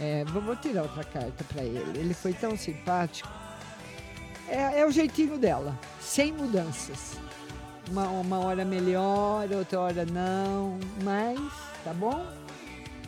[0.00, 1.98] é vou tirar outra carta para ele.
[1.98, 3.28] Ele foi tão simpático.
[4.48, 7.16] É, é o jeitinho dela, sem mudanças.
[7.90, 11.40] Uma, uma hora melhor, outra hora não, mas
[11.82, 12.24] tá bom?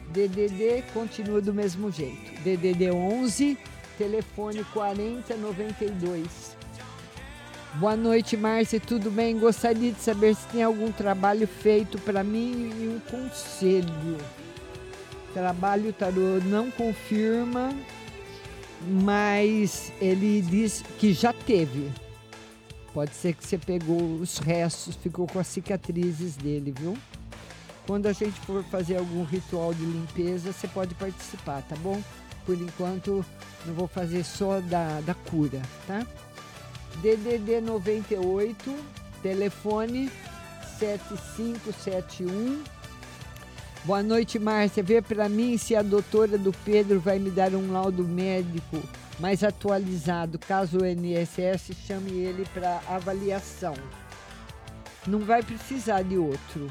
[0.08, 2.42] DDD continua do mesmo jeito.
[2.42, 3.56] DDD 11
[3.98, 6.56] telefone 4092.
[7.74, 9.36] Boa noite, Márcia, tudo bem?
[9.38, 14.18] Gostaria de saber se tem algum trabalho feito para mim e um conselho.
[15.32, 17.74] Trabalho tarô não confirma,
[18.80, 21.90] mas ele diz que já teve.
[22.92, 26.96] Pode ser que você pegou os restos, ficou com as cicatrizes dele, viu?
[27.88, 32.00] Quando a gente for fazer algum ritual de limpeza, você pode participar, tá bom?
[32.44, 33.24] Por enquanto,
[33.64, 36.06] não vou fazer só da, da cura, tá?
[37.00, 38.76] DDD 98,
[39.22, 40.10] telefone
[40.78, 42.62] 7571.
[43.84, 44.82] Boa noite, Márcia.
[44.82, 48.82] Vê para mim se a doutora do Pedro vai me dar um laudo médico
[49.18, 53.74] mais atualizado, caso o NSS chame ele para avaliação.
[55.06, 56.68] Não vai precisar de outro.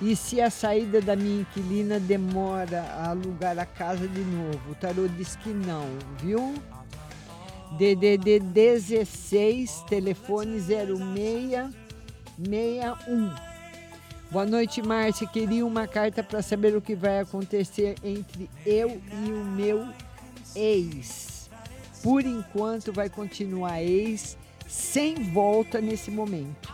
[0.00, 4.70] E se a saída da minha inquilina demora a alugar a casa de novo?
[4.70, 5.88] O tarô diz que não,
[6.22, 6.54] viu?
[7.76, 13.34] DDD 16, telefone 0661.
[14.30, 15.26] Boa noite, Márcia.
[15.26, 19.88] Queria uma carta para saber o que vai acontecer entre eu e o meu
[20.54, 21.50] ex.
[22.02, 24.38] Por enquanto, vai continuar ex,
[24.68, 26.72] sem volta nesse momento.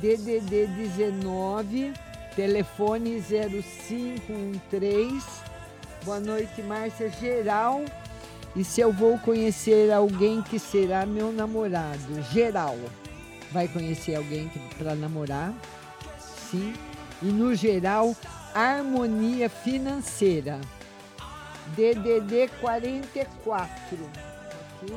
[0.00, 1.92] DDD 19,
[2.36, 5.24] Telefone 0513.
[6.04, 7.84] Boa noite, Márcia Geral.
[8.56, 12.20] E se eu vou conhecer alguém que será meu namorado?
[12.32, 12.76] Geral.
[13.52, 15.54] Vai conhecer alguém para namorar?
[16.50, 16.74] Sim.
[17.22, 18.16] E no geral,
[18.52, 20.60] harmonia financeira.
[21.76, 23.98] DDD 44.
[24.72, 24.92] Aqui.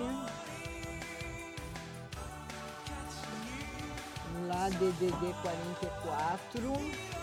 [4.33, 7.16] Vamos lá, DDD 44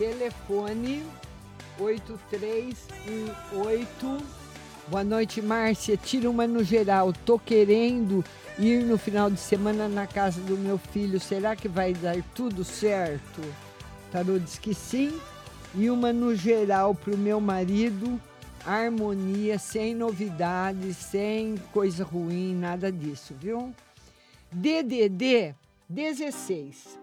[0.00, 1.04] telefone
[1.78, 4.18] 8318.
[4.88, 5.98] Boa noite, Márcia.
[5.98, 7.12] Tira uma no geral.
[7.12, 8.24] Tô querendo
[8.58, 11.20] ir no final de semana na casa do meu filho.
[11.20, 13.42] Será que vai dar tudo certo?
[14.10, 15.12] Tarô diz que sim.
[15.74, 18.18] E uma no geral para o meu marido.
[18.64, 23.74] Harmonia, sem novidades, sem coisa ruim, nada disso, viu?
[24.50, 25.54] DDD
[25.88, 26.98] 16.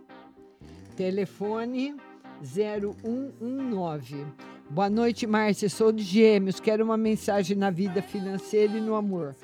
[0.95, 1.95] Telefone
[2.43, 4.25] 0119.
[4.69, 5.69] Boa noite, Márcia.
[5.69, 6.59] Sou de Gêmeos.
[6.59, 9.35] Quero uma mensagem na vida financeira e no amor.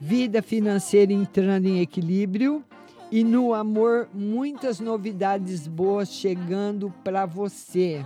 [0.00, 2.64] Vida financeira entrando em equilíbrio
[3.10, 8.04] e no amor muitas novidades boas chegando para você.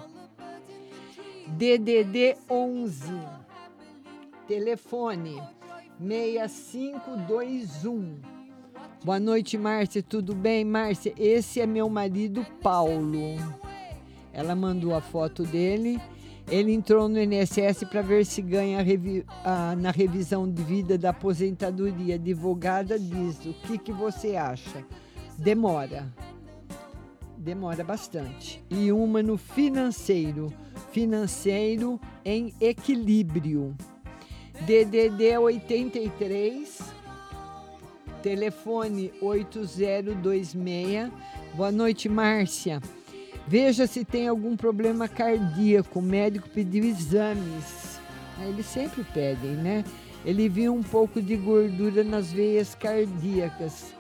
[1.47, 3.15] DDD 11.
[4.47, 5.41] Telefone
[5.99, 8.17] 6521.
[9.05, 10.03] Boa noite, Márcia.
[10.03, 11.15] Tudo bem, Márcia?
[11.17, 13.37] Esse é meu marido Paulo.
[14.37, 15.99] Ela mandou a foto dele.
[16.49, 21.11] Ele entrou no INSS para ver se ganha revi a, na revisão de vida da
[21.11, 22.15] aposentadoria.
[22.15, 24.85] Advogada diz: o que, que você acha?
[25.37, 26.13] demora.
[27.37, 28.65] Demora bastante.
[28.71, 30.53] E uma no financeiro.
[30.91, 33.77] Financeiro em equilíbrio.
[34.61, 36.81] DDD 83,
[38.23, 41.13] telefone 8026.
[41.55, 42.81] Boa noite, Márcia.
[43.49, 46.01] Veja se tem algum problema cardíaco.
[46.01, 48.01] O médico pediu exames.
[48.39, 49.85] Ah, Eles sempre pedem, né?
[50.25, 53.95] Ele viu um pouco de gordura nas veias cardíacas.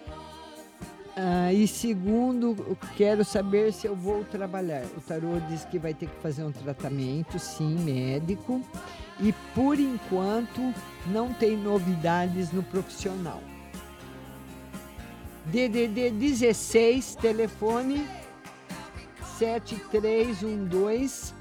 [1.16, 4.84] Ah, e segundo, quero saber se eu vou trabalhar.
[4.96, 8.60] O tarô diz que vai ter que fazer um tratamento, sim, médico.
[9.20, 10.74] E por enquanto
[11.06, 13.40] não tem novidades no profissional.
[15.46, 18.04] DDD 16, telefone
[19.38, 21.34] 7312.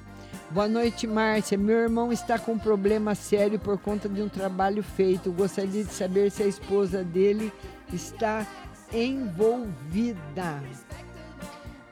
[0.51, 1.57] Boa noite, Márcia.
[1.57, 5.31] Meu irmão está com um problema sério por conta de um trabalho feito.
[5.31, 7.53] Gostaria de saber se a esposa dele
[7.93, 8.45] está
[8.93, 10.61] envolvida.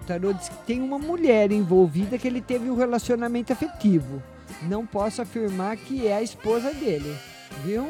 [0.01, 4.21] O tarô diz que tem uma mulher envolvida que ele teve um relacionamento afetivo.
[4.63, 7.17] Não posso afirmar que é a esposa dele,
[7.63, 7.87] viu?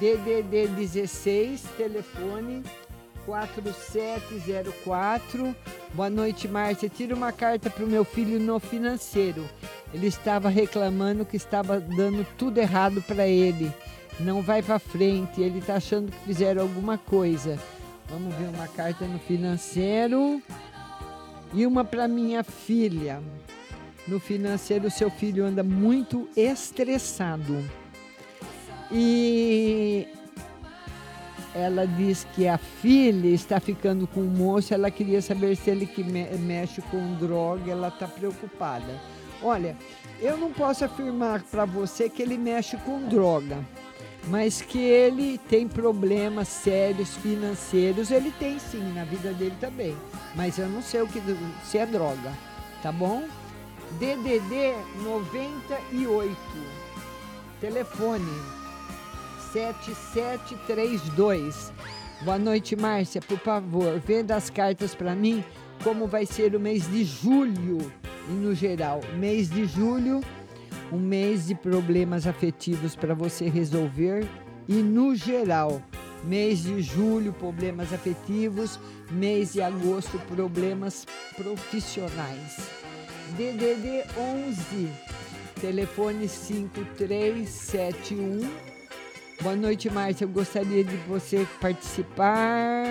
[0.00, 2.64] DDD 16, telefone
[3.24, 5.54] 4704.
[5.92, 6.88] Boa noite, Márcia.
[6.88, 9.48] Tira uma carta para o meu filho no financeiro.
[9.92, 13.72] Ele estava reclamando que estava dando tudo errado para ele.
[14.20, 15.40] Não vai para frente.
[15.40, 17.58] Ele está achando que fizeram alguma coisa.
[18.08, 20.42] Vamos ver uma carta no financeiro.
[21.52, 23.22] E uma para minha filha.
[24.06, 27.64] No financeiro, seu filho anda muito estressado.
[28.92, 30.06] E
[31.54, 35.86] ela diz que a filha está ficando com o moço, ela queria saber se ele
[35.86, 39.00] que me- mexe com droga, ela está preocupada.
[39.42, 39.76] Olha,
[40.20, 43.58] eu não posso afirmar para você que ele mexe com droga,
[44.26, 49.94] mas que ele tem problemas sérios financeiros, ele tem sim, na vida dele também.
[50.34, 51.20] Mas eu não sei o que
[51.64, 52.32] se é droga,
[52.82, 53.22] tá bom?
[53.98, 54.74] DDD
[55.04, 56.36] 98.
[57.60, 58.24] Telefone
[59.54, 61.72] 7732.
[62.24, 63.20] Boa noite, Márcia.
[63.20, 65.44] Por favor, venda as cartas para mim
[65.84, 67.78] como vai ser o mês de julho
[68.28, 69.00] e no geral.
[69.16, 70.20] Mês de julho,
[70.90, 74.26] um mês de problemas afetivos para você resolver
[74.66, 75.80] e no geral.
[76.24, 78.80] Mês de julho, problemas afetivos.
[79.08, 81.06] Mês de agosto, problemas
[81.36, 82.56] profissionais.
[83.36, 84.90] DDD 11,
[85.60, 88.73] telefone 5371.
[89.42, 90.24] Boa noite, Márcia.
[90.24, 92.84] Eu gostaria de você participar.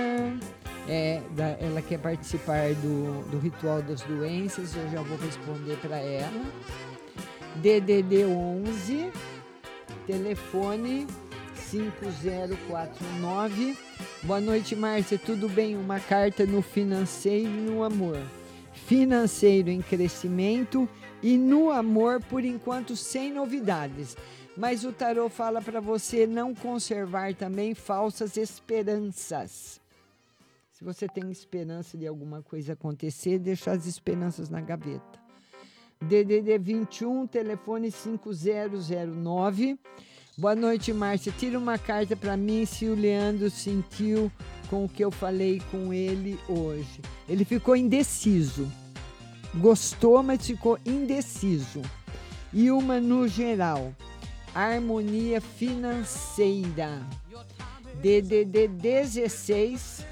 [0.87, 4.75] É, da- ela quer participar do, do ritual das doenças.
[4.75, 6.43] Eu já vou responder para ela.
[7.55, 9.09] DDD 11,
[10.05, 11.07] telefone
[11.55, 13.77] 5049.
[14.23, 15.17] Boa noite, Márcia.
[15.17, 15.75] Tudo bem?
[15.75, 18.19] Uma carta no financeiro e no amor.
[18.85, 20.87] Financeiro em crescimento
[21.21, 24.17] e no amor, por enquanto, sem novidades.
[24.55, 29.81] Mas o tarô fala para você não conservar também falsas esperanças.
[30.71, 35.19] Se você tem esperança de alguma coisa acontecer, deixa as esperanças na gaveta.
[36.01, 39.79] DDD 21, telefone 5009.
[40.37, 41.33] Boa noite, Márcia.
[41.37, 44.31] Tira uma carta para mim se o Leandro sentiu
[44.69, 47.01] com o que eu falei com ele hoje.
[47.27, 48.69] Ele ficou indeciso.
[49.55, 51.81] Gostou, mas ficou indeciso.
[52.51, 53.93] E uma no geral.
[54.53, 57.01] Harmonia financeira.
[58.01, 60.05] DDD 16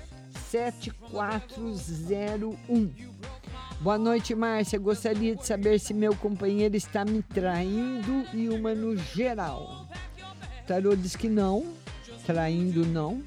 [0.49, 2.91] 7401.
[3.81, 4.79] Boa noite, Márcia.
[4.79, 9.87] Gostaria de saber se meu companheiro está me traindo e uma no geral.
[10.63, 11.63] O tarô diz que não,
[12.25, 13.21] traindo não.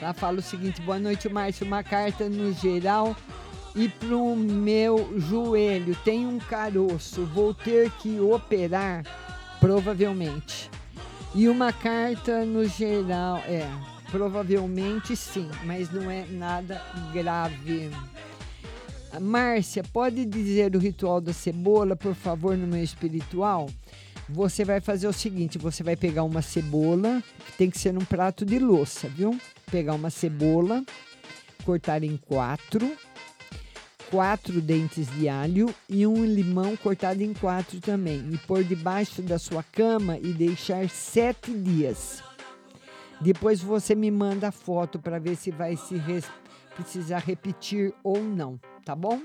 [0.00, 1.66] Ela fala o seguinte: boa noite, Márcio.
[1.66, 3.16] Uma carta no geral
[3.74, 5.96] e pro meu joelho.
[6.04, 7.24] Tem um caroço.
[7.26, 9.04] Vou ter que operar,
[9.60, 10.70] provavelmente.
[11.34, 13.38] E uma carta no geral.
[13.46, 13.68] É,
[14.10, 16.82] provavelmente sim, mas não é nada
[17.12, 17.90] grave.
[19.20, 23.68] Márcia, pode dizer o ritual da cebola, por favor, no meu espiritual?
[24.28, 27.22] Você vai fazer o seguinte: você vai pegar uma cebola,
[27.56, 29.38] tem que ser num prato de louça, viu?
[29.70, 30.84] Pegar uma cebola,
[31.64, 32.96] cortar em quatro,
[34.10, 39.38] quatro dentes de alho e um limão cortado em quatro também, e pôr debaixo da
[39.38, 42.22] sua cama e deixar sete dias.
[43.20, 46.00] Depois você me manda a foto para ver se vai se
[46.74, 49.20] precisar repetir ou não, tá bom?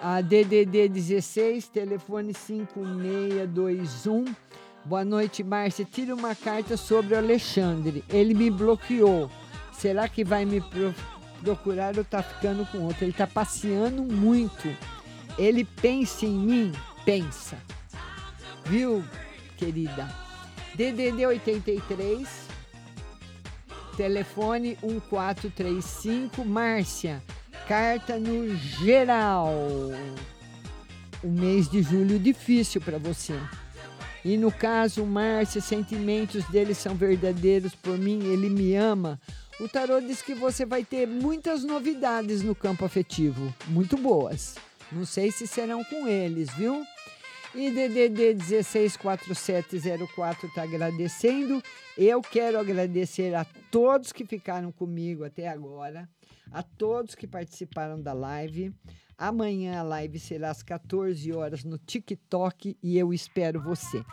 [0.00, 4.24] A DDD 16, telefone 5621.
[4.86, 5.84] Boa noite, Márcia.
[5.84, 8.04] Tira uma carta sobre o Alexandre.
[8.08, 9.28] Ele me bloqueou.
[9.72, 10.94] Será que vai me pro
[11.42, 13.04] procurar ou tá ficando com outro?
[13.04, 14.72] Ele tá passeando muito.
[15.36, 16.72] Ele pensa em mim?
[17.04, 17.58] Pensa.
[18.64, 19.04] Viu,
[19.56, 20.08] querida?
[20.76, 22.28] DDD 83,
[23.96, 26.44] telefone 1435.
[26.44, 27.20] Márcia,
[27.66, 29.50] carta no geral.
[31.24, 33.36] O mês de julho difícil para você.
[34.26, 39.20] E no caso, Márcia, sentimentos dele são verdadeiros por mim, ele me ama.
[39.60, 44.56] O tarô diz que você vai ter muitas novidades no campo afetivo, muito boas.
[44.90, 46.84] Não sei se serão com eles, viu?
[47.54, 51.62] E DDD 164704 está agradecendo.
[51.96, 56.08] Eu quero agradecer a todos que ficaram comigo até agora,
[56.50, 58.74] a todos que participaram da live.
[59.18, 64.04] Amanhã a live será às 14 horas no TikTok e eu espero você.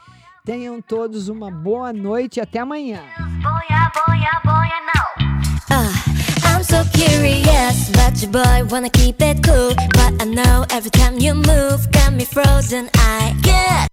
[0.45, 3.03] Tenham todos uma boa noite e até amanhã.
[3.41, 5.03] Boia, boia, boia, não.
[5.69, 5.91] Uh,
[6.47, 9.75] I'm so curious, but your boy wanna keep it cool.
[9.75, 12.89] But I know every time you move, got me frozen.
[12.95, 13.92] I get.